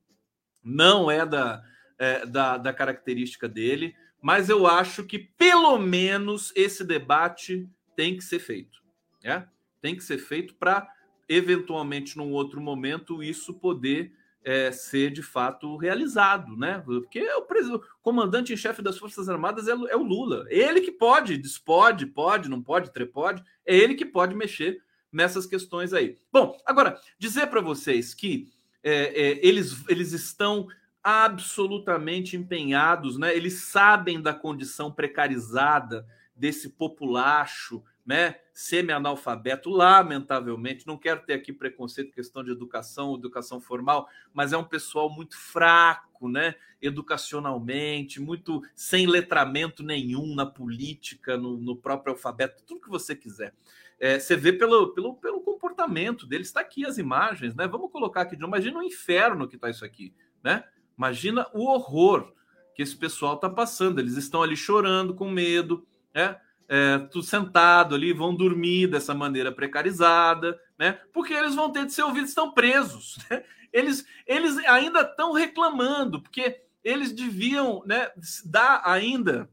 [0.64, 1.64] não é da,
[1.98, 8.24] é, da, da característica dele, mas eu acho que pelo menos esse debate tem que
[8.24, 8.80] ser feito.
[9.24, 9.48] Né?
[9.82, 10.88] Tem que ser feito para,
[11.28, 14.14] eventualmente, num outro momento, isso poder
[14.44, 16.82] é, ser de fato realizado, né?
[16.86, 20.46] Porque o, o comandante em chefe das Forças Armadas é, é, o Lula.
[20.50, 25.94] Ele que pode, despode, pode, não pode, trepode, é ele que pode mexer nessas questões
[25.94, 26.18] aí.
[26.32, 28.48] Bom, agora, dizer para vocês que
[28.84, 30.68] é, é, eles, eles estão
[31.04, 33.36] absolutamente empenhados, né?
[33.36, 38.36] Eles sabem da condição precarizada desse populacho, né?
[38.54, 40.88] Semi-analfabeto, lamentavelmente.
[40.88, 45.38] Não quero ter aqui preconceito, questão de educação, educação formal, mas é um pessoal muito
[45.38, 46.56] fraco, né?
[46.82, 53.54] Educacionalmente, muito sem letramento nenhum na política, no, no próprio alfabeto, tudo que você quiser.
[54.00, 57.68] É, você vê pelo, pelo, pelo comportamento deles, está aqui as imagens, né?
[57.68, 60.64] Vamos colocar aqui, imagina o inferno que está isso aqui, né?
[61.00, 62.32] Imagina o horror
[62.76, 63.98] que esse pessoal está passando.
[63.98, 66.40] Eles estão ali chorando, com medo, né?
[66.70, 71.00] é, tudo sentado ali, vão dormir dessa maneira precarizada, né?
[71.12, 73.18] Porque eles vão ter de ser ouvidos, estão presos.
[73.30, 73.44] Né?
[73.74, 78.10] Eles, eles ainda estão reclamando, porque eles deviam né,
[78.46, 79.50] dar ainda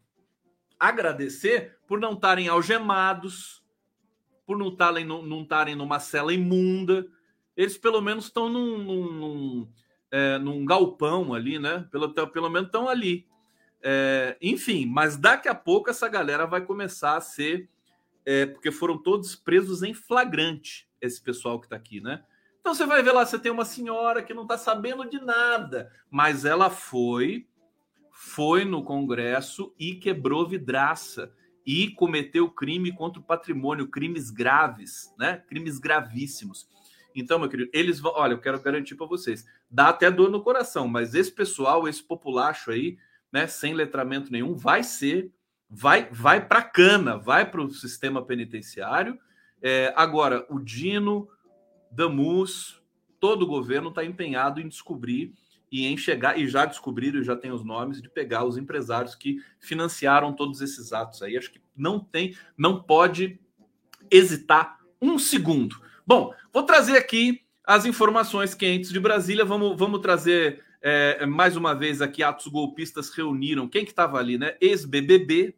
[0.78, 3.62] agradecer por não estarem algemados,
[4.47, 7.07] por não estarem numa cela imunda.
[7.55, 9.68] Eles pelo menos estão num, num, num
[10.17, 11.87] é, num galpão ali, né?
[11.91, 13.27] Pelo, pelo menos estão ali.
[13.83, 17.69] É, enfim, mas daqui a pouco essa galera vai começar a ser.
[18.25, 22.25] É, porque foram todos presos em flagrante, esse pessoal que está aqui, né?
[22.59, 25.93] Então você vai ver lá, você tem uma senhora que não está sabendo de nada,
[26.11, 27.47] mas ela foi,
[28.11, 31.33] foi no Congresso e quebrou vidraça
[31.64, 35.45] e cometeu crime contra o patrimônio, crimes graves, né?
[35.47, 36.69] Crimes gravíssimos.
[37.21, 38.12] Então, meu querido, eles vão.
[38.14, 42.03] Olha, eu quero garantir para vocês, dá até dor no coração, mas esse pessoal, esse
[42.03, 42.99] populacho aí,
[43.33, 45.33] né, sem letramento nenhum, vai ser,
[45.69, 49.19] vai, vai para cana, vai para o sistema penitenciário.
[49.62, 51.29] É, agora, o Dino,
[51.91, 52.83] Damus,
[53.19, 55.33] todo o governo está empenhado em descobrir
[55.73, 59.14] e em chegar, e já descobriram, e já tem os nomes, de pegar os empresários
[59.14, 61.37] que financiaram todos esses atos aí.
[61.37, 63.41] Acho que não tem, não pode
[64.11, 65.77] hesitar um segundo.
[66.07, 69.44] Bom, vou trazer aqui as informações quentes de Brasília.
[69.44, 74.38] Vamos, vamos trazer é, mais uma vez aqui atos golpistas reuniram quem que estava ali,
[74.38, 74.57] né?
[74.61, 75.57] Ex-BBB,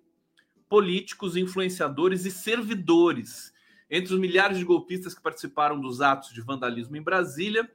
[0.66, 3.52] políticos, influenciadores e servidores.
[3.90, 7.70] Entre os milhares de golpistas que participaram dos atos de vandalismo em Brasília,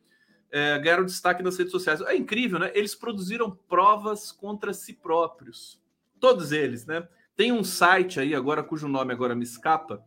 [0.50, 2.02] é, ganharam destaque nas redes sociais.
[2.02, 2.72] É incrível, né?
[2.74, 5.80] Eles produziram provas contra si próprios.
[6.20, 7.08] Todos eles, né?
[7.36, 10.04] Tem um site aí agora, cujo nome agora me escapa,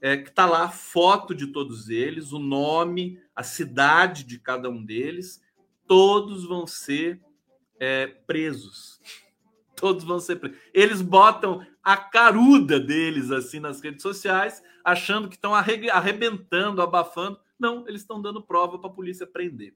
[0.00, 4.70] é, que está lá a foto de todos eles, o nome, a cidade de cada
[4.70, 5.42] um deles,
[5.86, 7.20] todos vão ser
[7.78, 9.00] é, presos.
[9.76, 10.58] Todos vão ser presos.
[10.74, 17.40] Eles botam a caruda deles assim nas redes sociais, achando que estão arrebentando, abafando.
[17.58, 19.74] Não, eles estão dando prova para a polícia prender.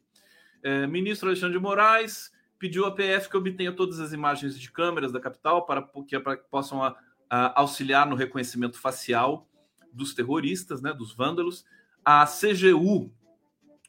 [0.62, 5.10] É, ministro Alexandre de Moraes pediu à PF que obtenha todas as imagens de câmeras
[5.10, 6.94] da capital para que, para que possam a,
[7.30, 9.48] a, auxiliar no reconhecimento facial
[9.94, 11.64] dos terroristas, né, dos vândalos.
[12.04, 13.12] A CGU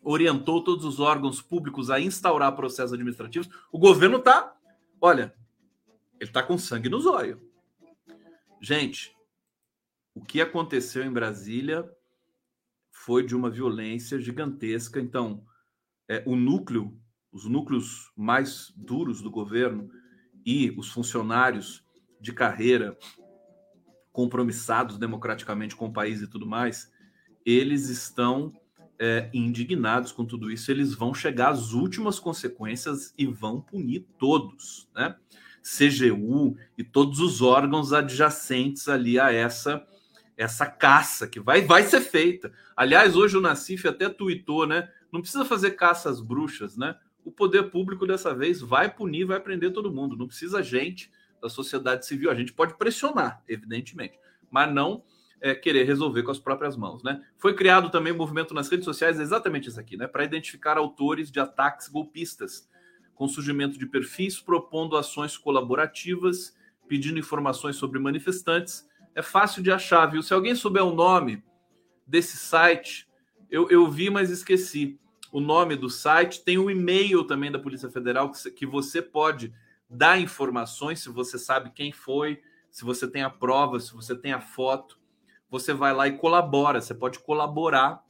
[0.01, 3.49] orientou todos os órgãos públicos a instaurar processos administrativos.
[3.71, 4.55] O governo está,
[5.01, 5.33] olha,
[6.19, 7.39] ele está com sangue nos olhos.
[8.61, 9.15] Gente,
[10.13, 11.89] o que aconteceu em Brasília
[12.91, 14.99] foi de uma violência gigantesca.
[14.99, 15.45] Então,
[16.07, 16.97] é, o núcleo,
[17.31, 19.89] os núcleos mais duros do governo
[20.45, 21.83] e os funcionários
[22.21, 22.97] de carreira
[24.15, 26.89] compromissados democraticamente com o país e tudo mais,
[27.45, 28.53] eles estão
[28.97, 30.71] é, indignados com tudo isso.
[30.71, 35.17] Eles vão chegar às últimas consequências e vão punir todos, né?
[35.61, 39.85] CGU e todos os órgãos adjacentes ali a essa
[40.37, 42.53] essa caça que vai vai ser feita.
[42.73, 44.89] Aliás, hoje o Nassif até tuitou, né?
[45.11, 46.95] Não precisa fazer caça às bruxas, né?
[47.25, 50.15] O poder público dessa vez vai punir, vai prender todo mundo.
[50.15, 51.11] Não precisa gente
[51.45, 52.31] da sociedade civil.
[52.31, 54.19] A gente pode pressionar, evidentemente,
[54.49, 55.03] mas não
[55.39, 57.03] é, querer resolver com as próprias mãos.
[57.03, 57.23] Né?
[57.37, 60.07] Foi criado também um movimento nas redes sociais, exatamente isso aqui, né?
[60.07, 62.67] para identificar autores de ataques golpistas,
[63.13, 68.85] com surgimento de perfis propondo ações colaborativas, pedindo informações sobre manifestantes.
[69.13, 70.21] É fácil de achar, viu?
[70.21, 71.43] Se alguém souber o nome
[72.05, 73.07] desse site,
[73.49, 74.99] eu, eu vi, mas esqueci
[75.31, 76.43] o nome do site.
[76.43, 79.53] Tem um e-mail também da Polícia Federal que, que você pode
[79.89, 84.33] dá informações, se você sabe quem foi, se você tem a prova, se você tem
[84.33, 84.99] a foto,
[85.49, 86.81] você vai lá e colabora.
[86.81, 88.03] Você pode colaborar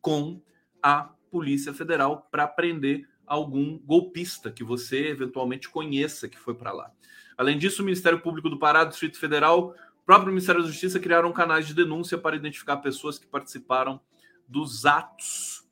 [0.00, 0.40] com
[0.82, 6.90] a Polícia Federal para prender algum golpista que você eventualmente conheça que foi para lá.
[7.36, 11.32] Além disso, o Ministério Público do Pará, Distrito Federal, o próprio Ministério da Justiça criaram
[11.32, 14.00] canais de denúncia para identificar pessoas que participaram
[14.46, 15.66] dos atos.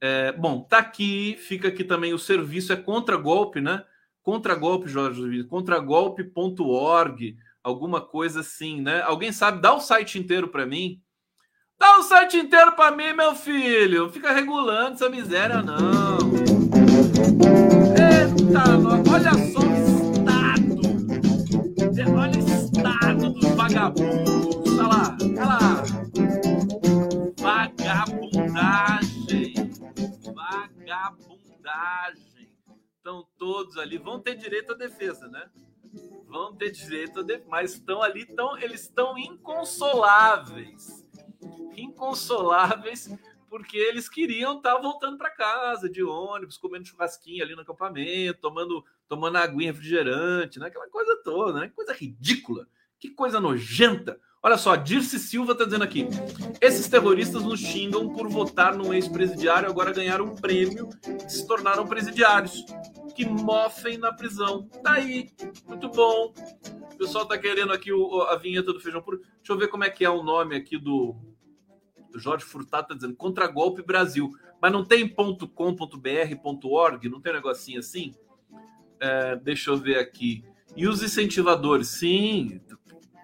[0.00, 3.84] É, bom, tá aqui, fica aqui também o serviço é contra golpe, né?
[4.22, 9.02] Contragolpe, Jorge, contragolpe.org, alguma coisa assim, né?
[9.02, 9.60] Alguém sabe?
[9.60, 10.98] Dá o site inteiro para mim.
[11.78, 14.08] Dá o site inteiro para mim, meu filho.
[14.10, 16.18] Fica regulando essa miséria, não.
[17.98, 18.78] Eita,
[19.10, 20.80] olha só o estado.
[22.16, 24.78] Olha o estado dos vagabundos.
[24.78, 25.82] Olha lá, olha lá.
[27.40, 29.54] Vagabundagem.
[30.32, 32.31] Vagabundagem
[33.02, 35.50] estão todos ali, vão ter direito à defesa, né?
[36.28, 41.04] Vão ter direito a defesa, mas estão ali, tão, eles estão inconsoláveis.
[41.76, 43.10] Inconsoláveis
[43.50, 48.40] porque eles queriam estar tá voltando para casa de ônibus, comendo churrasquinho ali no acampamento,
[48.40, 50.68] tomando, tomando aguinha refrigerante, né?
[50.68, 51.68] aquela coisa toda, né?
[51.74, 52.66] Coisa ridícula,
[52.98, 54.18] que coisa nojenta.
[54.44, 56.06] Olha só, Dirce Silva está dizendo aqui:
[56.60, 60.88] esses terroristas nos xingam por votar num ex-presidiário, agora ganharam um prêmio
[61.24, 62.64] e se tornaram presidiários.
[63.14, 64.66] Que mofem na prisão.
[64.82, 65.30] Tá aí,
[65.66, 66.32] muito bom.
[66.92, 69.18] O pessoal tá querendo aqui o, a vinheta do Feijão Puro.
[69.18, 71.14] Deixa eu ver como é que é o nome aqui do,
[72.18, 74.30] Jorge Furtado, tá dizendo: Contra-golpe Brasil.
[74.60, 78.14] Mas não tem .com.br, .org, não tem um negocinho assim?
[79.00, 80.44] É, deixa eu ver aqui.
[80.76, 81.88] E os incentivadores?
[81.88, 82.60] Sim,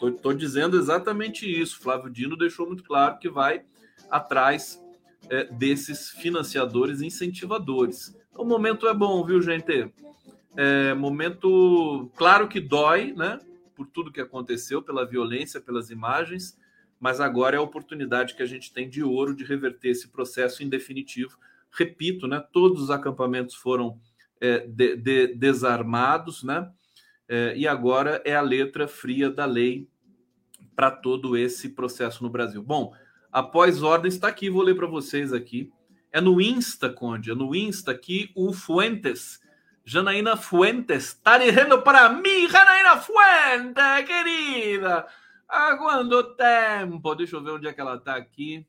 [0.02, 1.80] estou dizendo exatamente isso.
[1.80, 3.62] Flávio Dino deixou muito claro que vai
[4.10, 4.80] atrás
[5.28, 8.16] é, desses financiadores incentivadores.
[8.34, 9.90] O momento é bom, viu, gente?
[10.56, 13.40] É, momento, claro que dói, né?
[13.74, 16.58] Por tudo que aconteceu, pela violência, pelas imagens,
[17.00, 20.62] mas agora é a oportunidade que a gente tem de ouro de reverter esse processo
[20.62, 21.36] em definitivo.
[21.70, 22.42] Repito, né?
[22.52, 23.98] Todos os acampamentos foram
[24.40, 26.70] é, de, de, desarmados, né?
[27.28, 29.86] É, e agora é a letra fria da lei
[30.74, 32.62] para todo esse processo no Brasil.
[32.62, 32.94] Bom,
[33.30, 35.70] após ordem está aqui, vou ler para vocês aqui.
[36.10, 39.40] É no Insta, Conde, é no Insta que o Fuentes,
[39.84, 45.06] Janaína Fuentes, está dizendo para mim, Janaína Fuentes, querida,
[45.46, 47.14] há quanto tempo?
[47.14, 48.66] Deixa eu ver onde é que ela está aqui.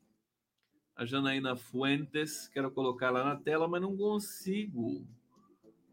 [0.94, 5.06] A Janaína Fuentes, quero colocar ela na tela, mas não consigo.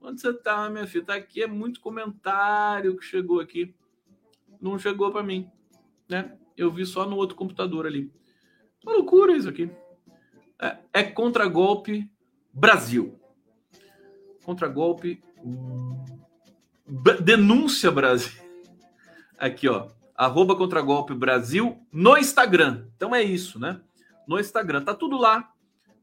[0.08, 1.01] Onde você está, minha filha?
[1.01, 3.76] Está aqui, é muito comentário que chegou aqui.
[4.62, 5.51] Não chegou para mim,
[6.08, 6.38] né?
[6.55, 8.10] Eu vi só no outro computador ali.
[8.86, 9.70] Uma loucura isso aqui.
[10.62, 12.10] É, é contra-golpe
[12.53, 13.20] Brasil.
[14.45, 15.22] Contra-golpe.
[17.22, 18.41] Denúncia Brasil.
[19.38, 19.89] Aqui, ó.
[20.16, 22.88] Arroba contra-golpe Brasil no Instagram.
[22.95, 23.82] Então é isso, né?
[24.26, 24.86] No Instagram.
[24.86, 25.53] Tá tudo lá.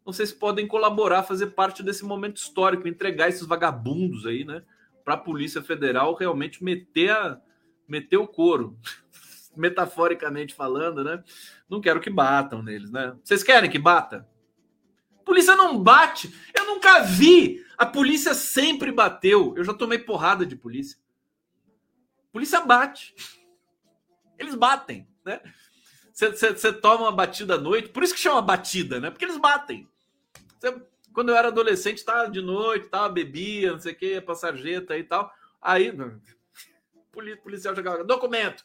[0.04, 4.62] Vocês podem colaborar, fazer parte desse momento histórico, entregar esses vagabundos aí, né?
[5.02, 7.40] Para a Polícia Federal realmente meter, a,
[7.88, 8.78] meter o couro
[9.56, 11.24] metaforicamente falando, né?
[11.68, 13.16] Não quero que batam neles, né?
[13.22, 14.28] Vocês querem que bata?
[15.24, 16.34] Polícia não bate.
[16.54, 17.64] Eu nunca vi.
[17.78, 19.54] A polícia sempre bateu.
[19.56, 20.98] Eu já tomei porrada de polícia.
[22.30, 23.14] Polícia bate.
[24.38, 25.40] Eles batem, né?
[26.12, 29.10] Você toma uma batida à noite, por isso que chama batida, né?
[29.10, 29.88] Porque eles batem.
[31.12, 35.04] Quando eu era adolescente, tava de noite, tava, bebia, não sei o que, passarjeta e
[35.04, 35.32] tal.
[35.62, 35.92] Aí,
[37.42, 38.64] policial chegava, documento.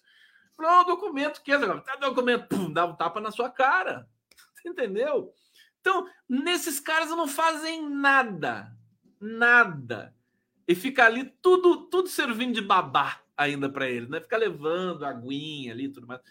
[0.58, 1.58] Falou, documento que?
[1.58, 4.08] Tá documento, pum, dá um tapa na sua cara.
[4.66, 5.34] Entendeu?
[5.80, 8.72] Então, nesses caras não fazem nada.
[9.20, 10.14] Nada.
[10.68, 14.20] E fica ali tudo tudo servindo de babá ainda para eles, né?
[14.20, 16.22] Fica levando aguinha ali tudo mais.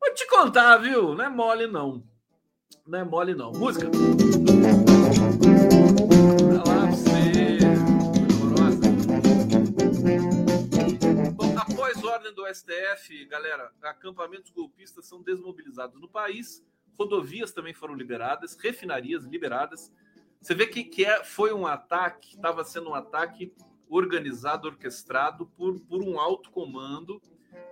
[0.00, 1.14] Vou te contar, viu?
[1.14, 2.04] Não é mole, não.
[2.86, 3.52] Não é mole, não.
[3.52, 3.88] Música.
[12.28, 16.62] Ordem do STF, galera, acampamentos golpistas são desmobilizados no país,
[16.98, 19.92] rodovias também foram liberadas, refinarias liberadas.
[20.40, 23.52] Você vê que, que é, foi um ataque, estava sendo um ataque
[23.88, 27.20] organizado, orquestrado por, por um alto comando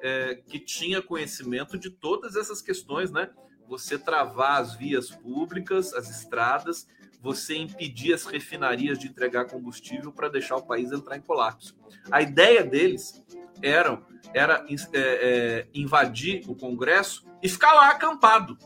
[0.00, 3.30] é, que tinha conhecimento de todas essas questões, né?
[3.68, 6.86] Você travar as vias públicas, as estradas,
[7.20, 11.76] você impedir as refinarias de entregar combustível para deixar o país entrar em colapso.
[12.10, 13.24] A ideia deles
[13.62, 14.00] era,
[14.34, 18.56] era é, é, invadir o Congresso e ficar lá acampado.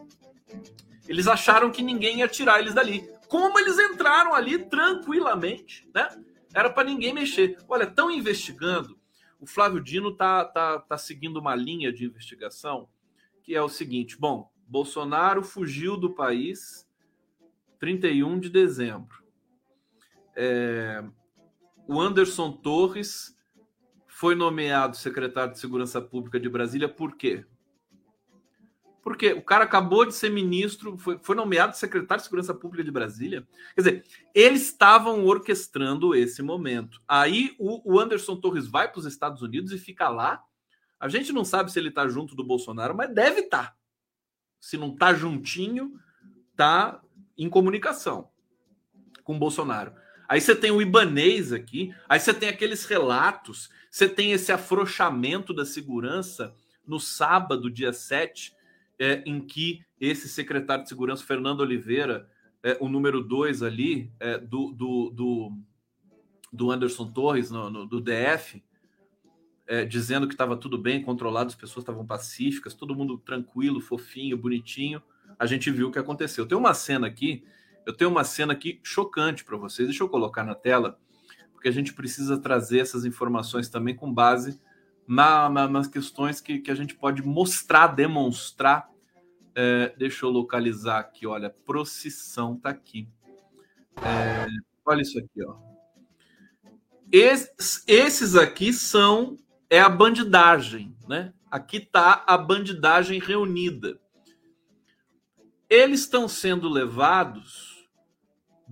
[1.08, 3.08] Eles acharam que ninguém ia tirar eles dali.
[3.28, 6.08] Como eles entraram ali tranquilamente, né?
[6.54, 7.56] Era para ninguém mexer.
[7.68, 8.98] Olha, estão investigando.
[9.40, 12.88] O Flávio Dino tá, tá, tá seguindo uma linha de investigação
[13.42, 16.88] que é o seguinte: bom, Bolsonaro fugiu do país
[17.78, 19.24] 31 de dezembro.
[20.36, 21.02] É,
[21.88, 23.36] o Anderson Torres
[24.20, 27.42] foi nomeado secretário de Segurança Pública de Brasília por quê?
[29.02, 32.90] Porque o cara acabou de ser ministro, foi, foi nomeado secretário de Segurança Pública de
[32.90, 33.48] Brasília.
[33.74, 34.04] Quer dizer,
[34.34, 37.00] eles estavam orquestrando esse momento.
[37.08, 40.44] Aí o, o Anderson Torres vai para os Estados Unidos e fica lá.
[41.00, 43.68] A gente não sabe se ele está junto do Bolsonaro, mas deve estar.
[43.68, 43.76] Tá.
[44.60, 45.98] Se não está juntinho,
[46.50, 47.00] está
[47.38, 48.28] em comunicação
[49.24, 49.94] com o Bolsonaro.
[50.30, 55.52] Aí você tem o Ibanês aqui, aí você tem aqueles relatos, você tem esse afrouxamento
[55.52, 56.54] da segurança
[56.86, 58.54] no sábado, dia 7,
[58.96, 62.30] é, em que esse secretário de segurança, Fernando Oliveira,
[62.62, 65.52] é, o número 2 ali, é, do, do, do,
[66.52, 68.62] do, Anderson Torres, no, no do DF,
[69.66, 74.36] é, dizendo que estava tudo bem, controlado, as pessoas estavam pacíficas, todo mundo tranquilo, fofinho,
[74.36, 75.02] bonitinho.
[75.36, 76.46] A gente viu o que aconteceu.
[76.46, 77.42] Tem uma cena aqui
[77.90, 79.88] eu tenho uma cena aqui chocante para vocês.
[79.88, 80.98] Deixa eu colocar na tela,
[81.52, 84.60] porque a gente precisa trazer essas informações também com base
[85.06, 88.88] na, na, nas questões que, que a gente pode mostrar, demonstrar.
[89.54, 93.08] É, deixa eu localizar aqui, olha, procissão tá aqui.
[93.96, 94.46] É,
[94.86, 95.56] olha isso aqui, ó.
[97.12, 97.50] Es,
[97.88, 99.36] esses aqui são
[99.68, 101.32] é a bandidagem, né?
[101.50, 104.00] Aqui tá a bandidagem reunida.
[105.68, 107.69] Eles estão sendo levados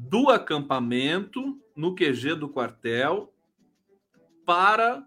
[0.01, 3.35] do acampamento no QG do quartel
[4.47, 5.05] para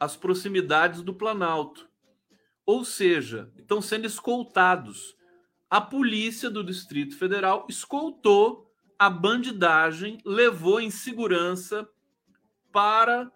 [0.00, 1.88] as proximidades do Planalto.
[2.66, 5.16] Ou seja, estão sendo escoltados.
[5.70, 8.68] A polícia do Distrito Federal escoltou
[8.98, 11.88] a bandidagem, levou em segurança
[12.72, 13.30] para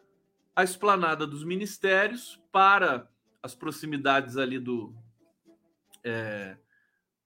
[0.57, 3.09] a esplanada dos ministérios, para
[3.41, 4.93] as proximidades ali do,
[6.03, 6.57] é,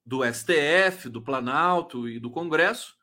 [0.05, 2.96] do STF, do Planalto e do Congresso,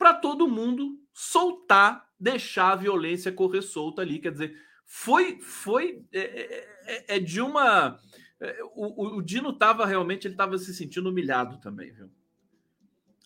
[0.00, 4.18] para todo mundo soltar, deixar a violência correr solta ali.
[4.18, 8.00] Quer dizer, foi, foi é, é, é, é de uma.
[8.40, 12.10] É, o, o Dino estava realmente, ele estava se sentindo humilhado também, viu?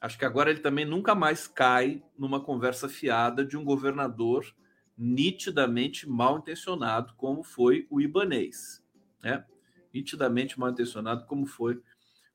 [0.01, 4.45] Acho que agora ele também nunca mais cai numa conversa fiada de um governador
[4.99, 8.85] nitidamente mal intencionado, como foi o Ibanês,
[9.23, 9.45] né?
[9.93, 11.81] Nitidamente mal intencionado, como foi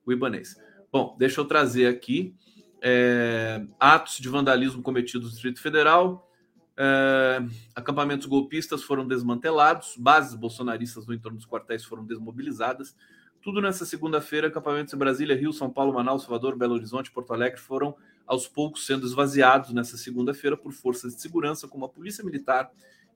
[0.06, 0.56] o Ibanês.
[0.90, 2.38] Bom, deixa eu trazer aqui
[2.82, 6.30] é, atos de vandalismo cometidos no Distrito Federal.
[6.78, 7.42] É,
[7.76, 12.96] acampamentos golpistas foram desmantelados, bases bolsonaristas no entorno dos quartéis foram desmobilizadas.
[13.42, 17.60] Tudo nessa segunda-feira, acampamentos em Brasília, Rio, São Paulo, Manaus, Salvador, Belo Horizonte, Porto Alegre
[17.60, 17.96] foram
[18.28, 22.70] aos poucos sendo esvaziados nessa segunda-feira por forças de segurança, como a Polícia Militar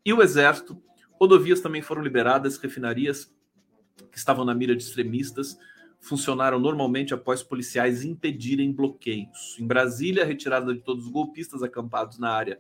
[0.03, 0.81] e o Exército.
[1.19, 3.33] Rodovias também foram liberadas, refinarias
[4.11, 5.57] que estavam na mira de extremistas
[6.03, 9.57] funcionaram normalmente após policiais impedirem bloqueios.
[9.57, 12.59] Em Brasília, a retirada de todos os golpistas acampados na área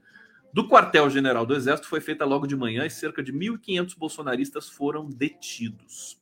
[0.53, 5.09] do quartel-general do Exército foi feita logo de manhã e cerca de 1.500 bolsonaristas foram
[5.09, 6.21] detidos.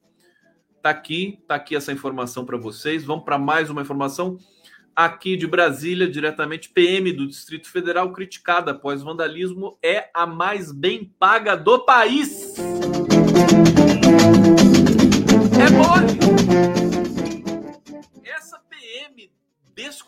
[0.81, 3.03] Tá aqui, tá aqui essa informação para vocês.
[3.03, 4.39] Vamos para mais uma informação
[4.95, 11.13] aqui de Brasília, diretamente PM do Distrito Federal criticada após vandalismo é a mais bem
[11.19, 12.55] paga do país.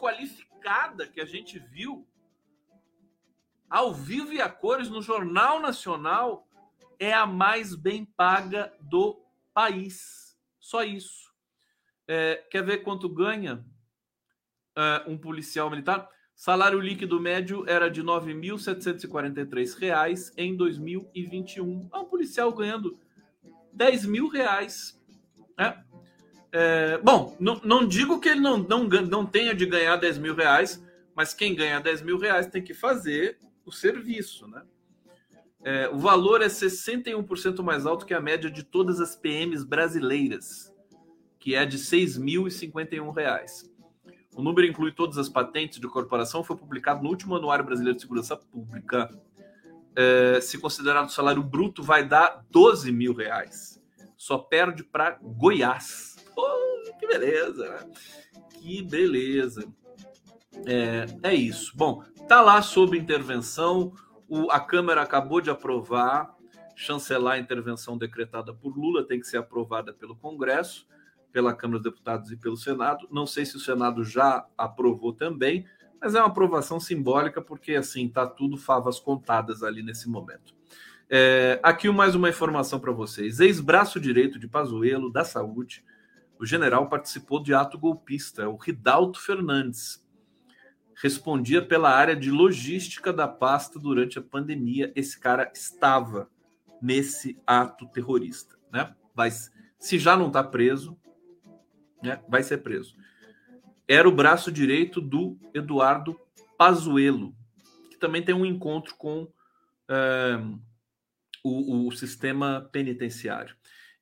[0.04, 2.06] Desqualificada que a gente viu
[3.70, 6.46] ao vivo e a cores no Jornal Nacional
[7.00, 9.22] é a mais bem paga do
[9.54, 10.38] país.
[10.60, 11.32] Só isso.
[12.08, 13.66] É, quer ver quanto ganha
[14.76, 16.10] é, um policial militar?
[16.36, 21.90] Salário líquido médio era de R$ 9.743 em 2021.
[21.94, 23.00] É um policial ganhando
[23.72, 25.00] 10 mil reais.
[25.58, 25.84] Né?
[26.56, 30.36] É, bom, não, não, digo que ele não, não, não tenha de ganhar 10 mil
[30.36, 30.80] reais,
[31.16, 34.62] mas quem ganha 10 mil reais tem que fazer o serviço, né?
[35.64, 40.72] É, o valor é 61% mais alto que a média de todas as PMs brasileiras,
[41.40, 43.70] que é de R$ 6.051.
[44.36, 48.02] O número inclui todas as patentes de corporação, foi publicado no último Anuário Brasileiro de
[48.04, 49.10] Segurança Pública.
[49.96, 53.82] É, se considerado o salário bruto, vai dar 12 mil reais.
[54.18, 56.13] Só perde para Goiás
[57.00, 57.92] Que beleza, né?
[58.60, 59.68] Que beleza.
[60.66, 61.76] É, é isso.
[61.76, 63.94] Bom, tá lá sob intervenção.
[64.28, 66.36] O, a Câmara acabou de aprovar,
[66.76, 70.88] chancelar a intervenção decretada por Lula, tem que ser aprovada pelo Congresso,
[71.32, 73.08] pela Câmara dos Deputados e pelo Senado.
[73.12, 75.66] Não sei se o Senado já aprovou também,
[76.00, 80.54] mas é uma aprovação simbólica, porque assim tá tudo favas contadas ali nesse momento.
[81.10, 83.40] É, aqui mais uma informação para vocês.
[83.40, 85.84] Ex-braço direito de Pazuello da Saúde
[86.40, 90.04] o general participou de ato golpista, o Ridalto Fernandes.
[90.96, 94.92] Respondia pela área de logística da pasta durante a pandemia.
[94.96, 96.30] Esse cara estava
[96.82, 98.96] nesse ato terrorista, né?
[99.16, 99.32] Vai,
[99.80, 100.98] se já não está preso,
[102.02, 102.22] né?
[102.28, 102.96] Vai ser preso.
[103.88, 106.20] Era o braço direito do Eduardo
[106.58, 107.36] Pazuello,
[107.90, 109.32] que também tem um encontro com
[109.90, 110.40] é,
[111.44, 113.56] o, o sistema penitenciário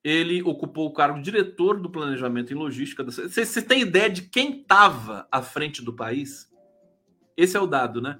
[0.03, 3.03] ele ocupou o cargo de diretor do planejamento em logística.
[3.03, 6.51] Você, você tem ideia de quem estava à frente do país?
[7.37, 8.19] Esse é o dado, né?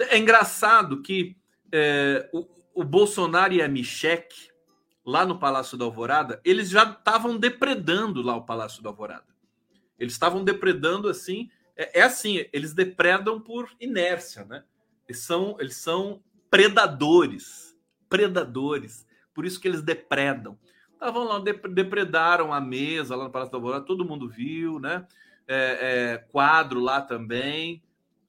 [0.00, 1.36] É engraçado que
[1.70, 4.50] é, o, o, Bolsonaro e a Michek,
[5.04, 9.26] lá no Palácio da Alvorada, eles já estavam depredando lá o Palácio da Alvorada.
[9.98, 11.50] Eles estavam depredando assim.
[11.76, 14.64] É, é, assim, eles depredam por inércia, né?
[15.08, 17.76] Eles são, eles são predadores.
[18.08, 19.06] Predadores.
[19.34, 20.58] Por isso que eles depredam.
[21.02, 25.04] Estavam lá, depredaram a mesa lá no Palácio da Alvorada, todo mundo viu, né?
[25.48, 27.82] É, é, quadro lá também,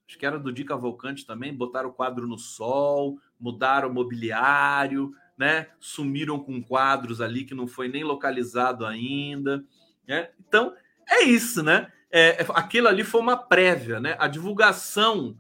[0.07, 5.11] acho que era do Di Cavalcante também, botaram o quadro no sol, mudaram o mobiliário,
[5.37, 5.67] né?
[5.79, 9.63] Sumiram com quadros ali que não foi nem localizado ainda,
[10.07, 10.31] né?
[10.39, 10.73] Então,
[11.07, 11.93] é isso, né?
[12.11, 14.15] É aquilo ali foi uma prévia, né?
[14.17, 15.37] A divulgação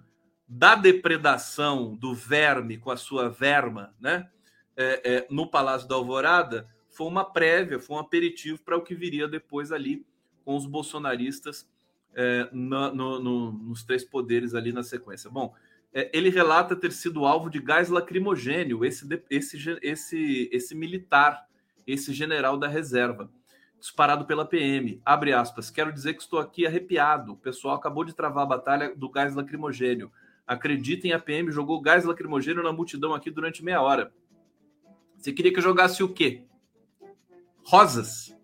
[0.47, 4.29] da depredação do verme com a sua verma, né?
[4.77, 8.93] É, é, no Palácio da Alvorada foi uma prévia, foi um aperitivo para o que
[8.93, 10.05] viria depois ali
[10.45, 11.67] com os bolsonaristas
[12.13, 15.29] é, no, no, no, nos três poderes ali na sequência.
[15.29, 15.53] Bom,
[15.91, 21.47] é, ele relata ter sido alvo de gás lacrimogênio, esse, esse, esse, esse militar,
[21.85, 23.29] esse general da reserva,
[23.79, 25.01] disparado pela PM.
[25.03, 27.33] Abre aspas, quero dizer que estou aqui arrepiado.
[27.33, 30.11] O pessoal acabou de travar a batalha do gás lacrimogênio.
[30.45, 34.13] Acreditem, a PM jogou gás lacrimogênio na multidão aqui durante meia hora.
[35.17, 36.43] Você queria que eu jogasse o quê?
[37.65, 38.35] Rosas.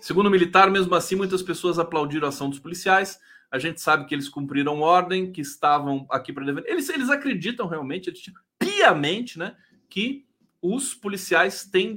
[0.00, 3.18] Segundo o militar, mesmo assim, muitas pessoas aplaudiram a ação dos policiais.
[3.50, 6.70] A gente sabe que eles cumpriram ordem, que estavam aqui para defender.
[6.70, 8.12] Eles, eles acreditam realmente,
[8.58, 9.56] piamente, né,
[9.88, 10.26] que
[10.60, 11.96] os policiais têm,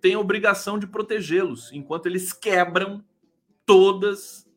[0.00, 3.04] têm a obrigação de protegê-los, enquanto eles quebram
[3.66, 4.48] todas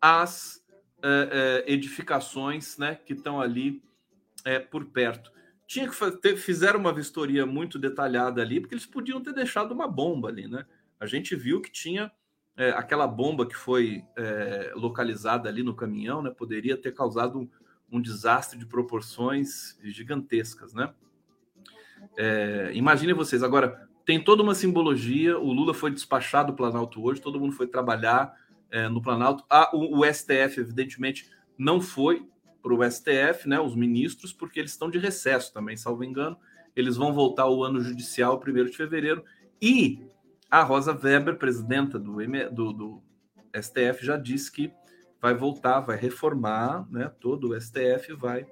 [0.00, 0.64] as
[1.02, 3.82] é, é, edificações né, que estão ali
[4.44, 5.30] é, por perto.
[5.68, 9.86] Tinha que fazer, fizeram uma vistoria muito detalhada ali, porque eles podiam ter deixado uma
[9.86, 10.64] bomba ali, né?
[10.98, 12.10] A gente viu que tinha
[12.56, 17.48] é, aquela bomba que foi é, localizada ali no caminhão, né, poderia ter causado um,
[17.92, 20.92] um desastre de proporções gigantescas, né?
[22.16, 25.38] É, imaginem vocês, agora tem toda uma simbologia.
[25.38, 28.34] O Lula foi despachado do Planalto hoje, todo mundo foi trabalhar
[28.70, 29.44] é, no Planalto.
[29.50, 32.26] Ah, o, o, STF, evidentemente, não foi
[32.62, 33.60] para o STF, né?
[33.60, 36.36] Os ministros, porque eles estão de recesso também, salvo engano.
[36.74, 39.24] Eles vão voltar o ano judicial, 1 de fevereiro.
[39.60, 40.06] E
[40.50, 42.16] a Rosa Weber, presidenta do,
[42.50, 43.02] do, do
[43.60, 44.72] STF, já disse que
[45.20, 47.10] vai voltar, vai reformar, né?
[47.20, 48.46] Todo o STF vai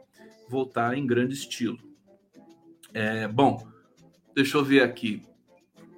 [0.48, 1.78] voltar em grande estilo.
[2.92, 3.66] É, bom,
[4.34, 5.22] deixa eu ver aqui.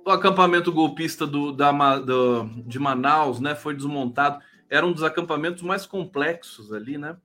[0.04, 4.42] O acampamento golpista do, da, do, de Manaus, né, foi desmontado.
[4.68, 7.16] Era um dos acampamentos mais complexos ali, né?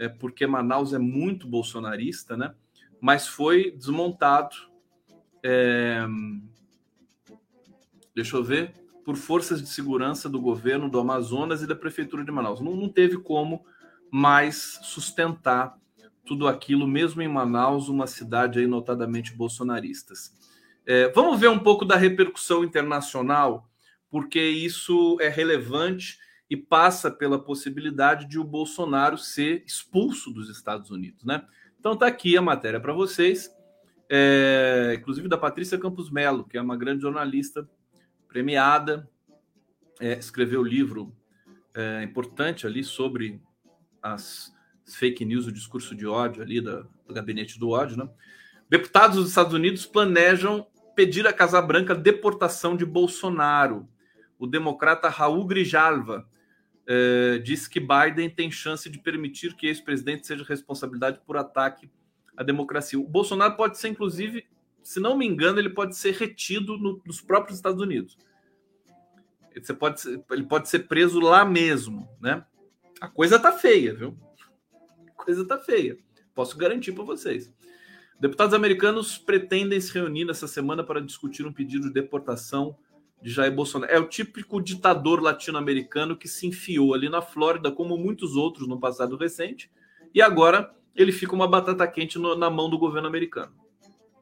[0.00, 2.54] É porque Manaus é muito bolsonarista, né?
[2.98, 4.56] Mas foi desmontado.
[5.42, 6.06] É,
[8.14, 8.72] deixa eu ver,
[9.04, 12.62] por forças de segurança do governo do Amazonas e da prefeitura de Manaus.
[12.62, 13.62] Não, não teve como
[14.10, 15.78] mais sustentar
[16.24, 20.32] tudo aquilo, mesmo em Manaus, uma cidade aí notadamente bolsonaristas.
[20.86, 23.68] É, vamos ver um pouco da repercussão internacional,
[24.08, 26.18] porque isso é relevante
[26.50, 31.46] e passa pela possibilidade de o Bolsonaro ser expulso dos Estados Unidos, né?
[31.78, 33.48] Então tá aqui a matéria para vocês,
[34.08, 37.66] é, inclusive da Patrícia Campos Melo, que é uma grande jornalista
[38.26, 39.08] premiada,
[40.00, 41.14] é, escreveu livro
[41.72, 43.40] é, importante ali sobre
[44.02, 44.52] as
[44.84, 48.10] fake news, o discurso de ódio ali da, do gabinete do ódio, né?
[48.68, 53.88] Deputados dos Estados Unidos planejam pedir à Casa Branca deportação de Bolsonaro.
[54.38, 56.28] O democrata Raul Grijalva
[56.92, 61.88] é, disse que Biden tem chance de permitir que esse presidente seja responsabilidade por ataque
[62.36, 62.98] à democracia.
[62.98, 64.44] O Bolsonaro pode ser, inclusive,
[64.82, 68.18] se não me engano, ele pode ser retido no, nos próprios Estados Unidos.
[69.54, 72.44] Você pode ele pode ser preso lá mesmo, né?
[73.00, 74.18] A coisa tá feia, viu?
[75.06, 75.96] A coisa tá feia.
[76.34, 77.52] Posso garantir para vocês.
[78.18, 82.76] Deputados americanos pretendem se reunir nessa semana para discutir um pedido de deportação
[83.22, 83.92] de Jair Bolsonaro.
[83.92, 88.78] É o típico ditador latino-americano que se enfiou ali na Flórida, como muitos outros no
[88.78, 89.70] passado recente,
[90.14, 93.52] e agora ele fica uma batata quente no, na mão do governo americano.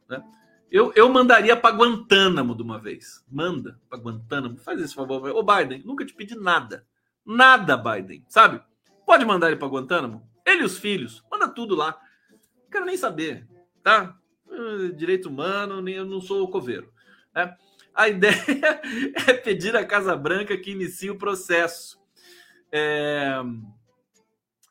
[0.08, 0.22] Né?
[0.70, 3.24] Eu, eu mandaria para Guantánamo de uma vez.
[3.30, 4.58] Manda para Guantánamo.
[4.58, 5.30] Faz esse favor.
[5.30, 6.86] Ô, Biden, nunca te pedi nada.
[7.24, 8.24] Nada, Biden.
[8.28, 8.60] Sabe?
[9.06, 10.28] Pode mandar ele para Guantánamo.
[10.44, 11.24] Ele e os filhos.
[11.30, 11.98] Manda tudo lá.
[12.30, 13.48] Não quero nem saber.
[13.82, 14.14] Tá?
[14.50, 16.92] Eh, direito humano, nem eu não sou coveiro.
[17.34, 17.54] É.
[17.98, 18.32] A ideia
[19.26, 21.98] é pedir à Casa Branca que inicie o processo.
[22.70, 23.40] É,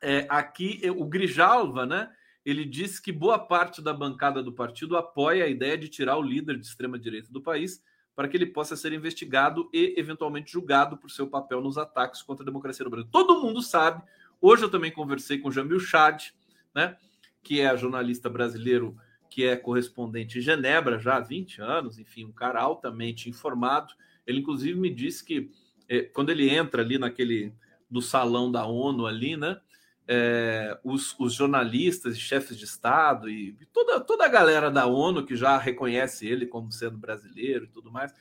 [0.00, 2.10] é, aqui, o Grijalva, né?
[2.50, 6.22] ele disse que boa parte da bancada do partido apoia a ideia de tirar o
[6.22, 7.84] líder de extrema-direita do país
[8.16, 12.42] para que ele possa ser investigado e eventualmente julgado por seu papel nos ataques contra
[12.42, 13.10] a democracia no Brasil.
[13.12, 14.02] Todo mundo sabe.
[14.40, 16.30] Hoje eu também conversei com Jamil Chad,
[16.74, 16.96] né,
[17.42, 18.96] que é jornalista brasileiro
[19.28, 23.92] que é correspondente em Genebra já há 20 anos, enfim, um cara altamente informado.
[24.26, 25.50] Ele inclusive me disse que
[25.88, 27.52] eh, quando ele entra ali naquele
[27.90, 29.58] do salão da ONU ali, né,
[30.06, 35.24] é, os, os, jornalistas e chefes de Estado e toda, toda a galera da ONU
[35.24, 38.14] que já reconhece ele como sendo brasileiro e tudo mais,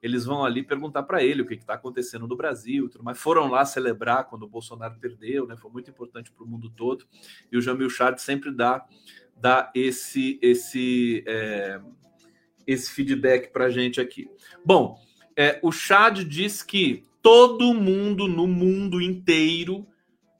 [0.00, 3.18] eles vão ali perguntar para ele o que está acontecendo no Brasil tudo mais.
[3.18, 5.56] Foram lá celebrar quando o Bolsonaro perdeu, né?
[5.56, 7.06] Foi muito importante para o mundo todo.
[7.50, 8.84] E o Jamil Chad sempre dá,
[9.42, 11.80] dá esse, esse, é,
[12.64, 14.30] esse feedback para gente aqui.
[14.64, 14.96] Bom,
[15.36, 19.84] é, o Chad diz que todo mundo no mundo inteiro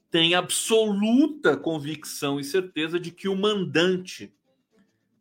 [0.08, 4.32] tem absoluta convicção e certeza de que o mandante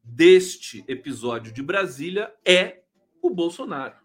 [0.04, 2.84] deste episódio de Brasília é
[3.20, 3.96] o Bolsonaro.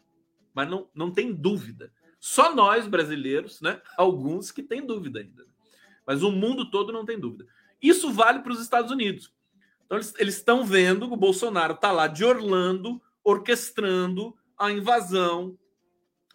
[0.54, 1.92] Mas não, não tem dúvida.
[2.18, 3.82] Só nós, brasileiros, né?
[3.98, 5.44] Alguns que têm dúvida ainda.
[6.06, 7.46] Mas o mundo todo não tem dúvida.
[7.82, 9.35] Isso vale para os Estados Unidos.
[9.86, 15.56] Então, eles estão vendo que o Bolsonaro está lá de Orlando, orquestrando a invasão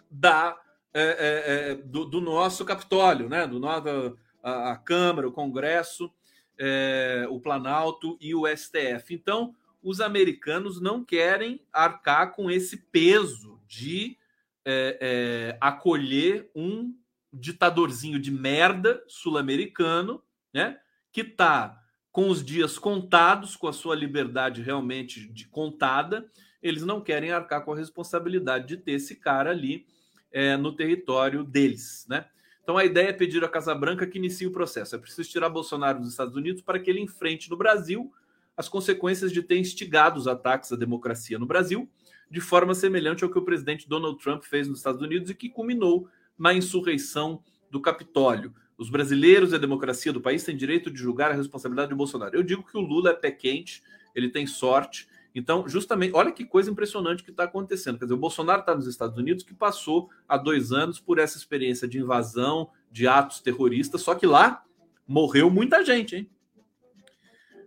[0.09, 0.57] da,
[0.93, 3.45] é, é, é, do, do, nosso Capitólio, né?
[3.45, 6.11] do nosso, a, a Câmara, o Congresso,
[6.57, 9.13] é, o Planalto e o STF.
[9.13, 14.17] Então, os americanos não querem arcar com esse peso de
[14.63, 16.95] é, é, acolher um
[17.33, 20.21] ditadorzinho de merda sul-americano,
[20.53, 20.79] né?
[21.11, 21.80] Que está
[22.11, 26.29] com os dias contados, com a sua liberdade realmente de contada,
[26.61, 29.85] eles não querem arcar com a responsabilidade de ter esse cara ali
[30.31, 32.25] é, no território deles, né?
[32.63, 34.95] Então a ideia é pedir à Casa Branca que inicie o processo.
[34.95, 38.13] É preciso tirar Bolsonaro dos Estados Unidos para que ele enfrente no Brasil
[38.55, 41.89] as consequências de ter instigado os ataques à democracia no Brasil,
[42.29, 45.49] de forma semelhante ao que o presidente Donald Trump fez nos Estados Unidos e que
[45.49, 46.07] culminou
[46.37, 48.53] na insurreição do Capitólio.
[48.81, 52.35] Os brasileiros e a democracia do país têm direito de julgar a responsabilidade de Bolsonaro.
[52.35, 53.83] Eu digo que o Lula é pé quente,
[54.15, 55.07] ele tem sorte.
[55.35, 57.99] Então, justamente, olha que coisa impressionante que está acontecendo.
[57.99, 61.37] Quer dizer, o Bolsonaro está nos Estados Unidos, que passou há dois anos por essa
[61.37, 64.63] experiência de invasão, de atos terroristas, só que lá
[65.07, 66.29] morreu muita gente, hein?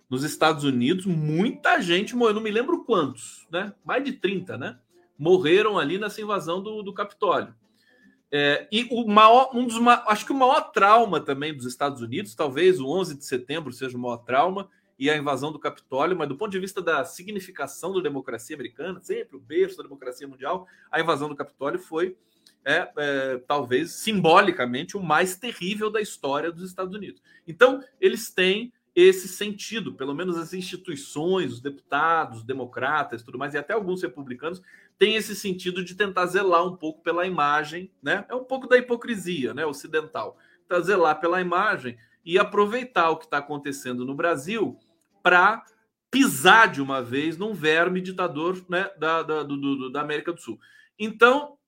[0.09, 3.73] nos Estados Unidos, muita gente morreu, não me lembro quantos, né?
[3.85, 4.79] Mais de 30, né?
[5.19, 7.55] Morreram ali nessa invasão do, do Capitólio.
[8.37, 9.77] É, e o maior, um dos
[10.09, 13.97] acho que o maior trauma também dos Estados Unidos, talvez o 11 de setembro seja
[13.97, 14.69] o maior trauma
[14.99, 18.99] e a invasão do Capitólio, mas do ponto de vista da significação da democracia americana,
[19.01, 22.17] sempre o berço da democracia mundial, a invasão do Capitólio foi
[22.65, 27.23] é, é, talvez simbolicamente o mais terrível da história dos Estados Unidos.
[27.47, 33.55] Então, eles têm esse sentido, pelo menos as instituições, os deputados, os democratas, tudo mais,
[33.55, 34.61] e até alguns republicanos
[34.99, 38.25] têm esse sentido de tentar zelar um pouco pela imagem, né?
[38.29, 40.39] É um pouco da hipocrisia, né, ocidental.
[40.69, 44.79] Tentar zelar pela imagem e aproveitar o que está acontecendo no Brasil
[45.23, 45.65] para
[46.11, 50.41] pisar de uma vez num verme ditador né, da, da, do, do, da América do
[50.41, 50.59] Sul.
[50.99, 51.59] Então,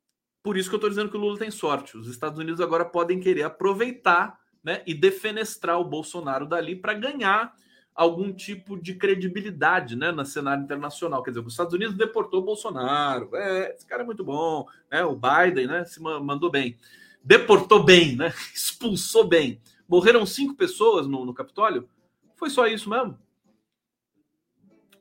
[0.42, 1.96] por isso que eu estou dizendo que o Lula tem sorte.
[1.96, 7.52] Os Estados Unidos agora podem querer aproveitar né, e defenestrar o Bolsonaro dali para ganhar
[7.96, 11.22] algum tipo de credibilidade né, no cenário internacional.
[11.22, 15.16] Quer dizer, os Estados Unidos deportou Bolsonaro, é, esse cara é muito bom, né, o
[15.16, 16.76] Biden né, se mandou bem.
[17.24, 19.60] Deportou bem, né, expulsou bem.
[19.88, 21.88] Morreram cinco pessoas no, no Capitólio?
[22.34, 23.18] Foi só isso mesmo?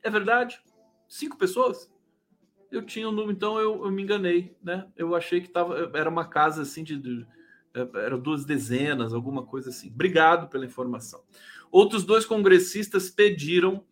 [0.01, 0.61] É verdade?
[1.07, 1.91] Cinco pessoas?
[2.71, 4.87] Eu tinha um número, então eu, eu me enganei, né?
[4.95, 7.25] Eu achei que tava, era uma casa assim de, de
[7.95, 9.89] eram duas dezenas, alguma coisa assim.
[9.89, 11.21] Obrigado pela informação.
[11.71, 13.83] Outros dois congressistas pediram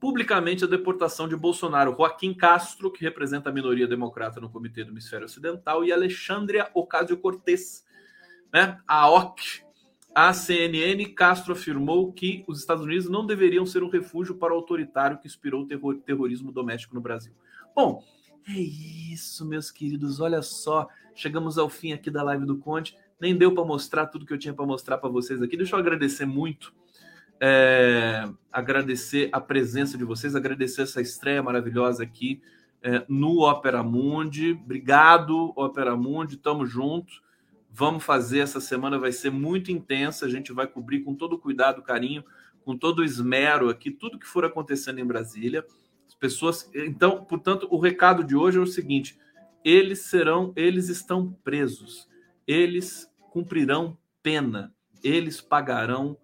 [0.00, 4.90] publicamente a deportação de Bolsonaro, Joaquim Castro, que representa a minoria democrata no Comitê do
[4.90, 7.84] Hemisfério Ocidental, e Alexandria Ocasio-Cortez,
[8.52, 8.80] né?
[8.86, 9.62] A OC.
[10.12, 14.56] A CNN, Castro afirmou que os Estados Unidos não deveriam ser um refúgio para o
[14.56, 17.32] autoritário que inspirou o terror, terrorismo doméstico no Brasil.
[17.74, 18.04] Bom,
[18.48, 20.18] é isso, meus queridos.
[20.18, 24.26] Olha só, chegamos ao fim aqui da live do Conte nem deu para mostrar tudo
[24.26, 25.56] que eu tinha para mostrar para vocês aqui.
[25.56, 26.74] Deixa eu agradecer muito,
[27.40, 32.42] é, agradecer a presença de vocês, agradecer essa estreia maravilhosa aqui
[32.82, 34.58] é, no Opera Mundi.
[34.64, 37.22] Obrigado, Opera Mundi, tamo junto.
[37.70, 40.26] Vamos fazer essa semana, vai ser muito intensa.
[40.26, 42.24] A gente vai cobrir com todo cuidado, carinho,
[42.64, 45.64] com todo esmero aqui, tudo que for acontecendo em Brasília.
[46.08, 46.68] As pessoas.
[46.74, 49.16] Então, portanto, o recado de hoje é o seguinte:
[49.64, 52.10] eles serão, eles estão presos.
[52.44, 56.18] Eles cumprirão pena, eles pagarão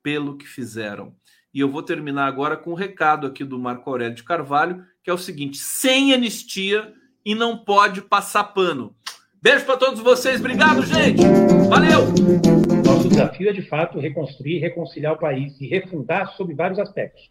[0.00, 1.14] pelo que fizeram.
[1.52, 5.10] E eu vou terminar agora com um recado aqui do Marco Aurélio de Carvalho, que
[5.10, 6.94] é o seguinte: sem anistia
[7.24, 8.94] e não pode passar pano.
[9.42, 11.20] Beijo para todos vocês, obrigado, gente.
[11.68, 12.06] Valeu!
[12.84, 17.22] Nosso desafio é, de fato, reconstruir, reconciliar o país e refundar sob vários aspectos.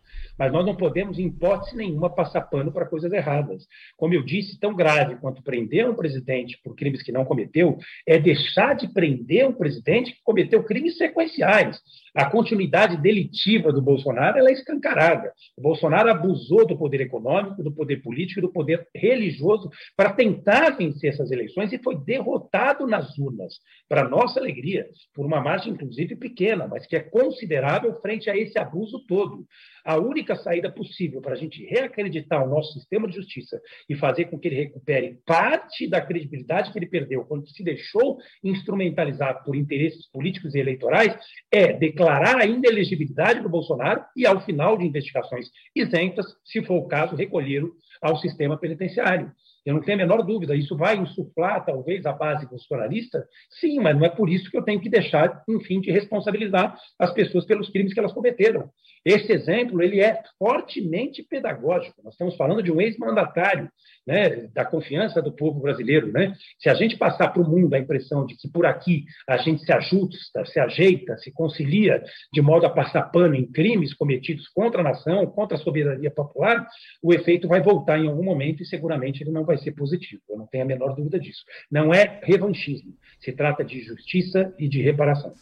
[0.42, 3.68] Mas nós não podemos, em hipótese nenhuma, passar pano para coisas erradas.
[3.96, 7.78] Como eu disse, tão grave quanto prender um presidente por crimes que não cometeu
[8.08, 11.80] é deixar de prender um presidente que cometeu crimes sequenciais.
[12.16, 15.32] A continuidade delitiva do Bolsonaro é escancarada.
[15.56, 20.72] O Bolsonaro abusou do poder econômico, do poder político e do poder religioso para tentar
[20.72, 23.54] vencer essas eleições e foi derrotado nas urnas,
[23.88, 28.58] para nossa alegria, por uma margem, inclusive, pequena, mas que é considerável frente a esse
[28.58, 29.46] abuso todo.
[29.86, 33.60] A única saída possível para a gente reacreditar o nosso sistema de justiça
[33.90, 38.18] e fazer com que ele recupere parte da credibilidade que ele perdeu quando se deixou
[38.44, 41.18] instrumentalizar por interesses políticos e eleitorais
[41.52, 46.88] é declarar a inelegibilidade do Bolsonaro e, ao final de investigações isentas, se for o
[46.88, 49.32] caso, recolhê-lo ao sistema penitenciário.
[49.66, 50.56] Eu não tenho a menor dúvida.
[50.56, 53.28] Isso vai insuflar, talvez, a base bolsonarista?
[53.60, 57.14] Sim, mas não é por isso que eu tenho que deixar, enfim, de responsabilizar as
[57.14, 58.70] pessoas pelos crimes que elas cometeram.
[59.04, 62.02] Esse exemplo ele é fortemente pedagógico.
[62.04, 63.70] Nós estamos falando de um ex-mandatário,
[64.06, 66.12] né, da confiança do povo brasileiro.
[66.12, 66.34] Né?
[66.60, 69.64] Se a gente passar para o mundo a impressão de que por aqui a gente
[69.64, 74.82] se ajusta, se ajeita, se concilia, de modo a passar pano em crimes cometidos contra
[74.82, 76.68] a nação, contra a soberania popular,
[77.02, 80.22] o efeito vai voltar em algum momento e seguramente ele não vai ser positivo.
[80.30, 81.44] Eu não tenho a menor dúvida disso.
[81.70, 82.94] Não é revanchismo.
[83.20, 85.34] Se trata de justiça e de reparação.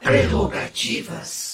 [0.00, 1.49] Prerrogativas.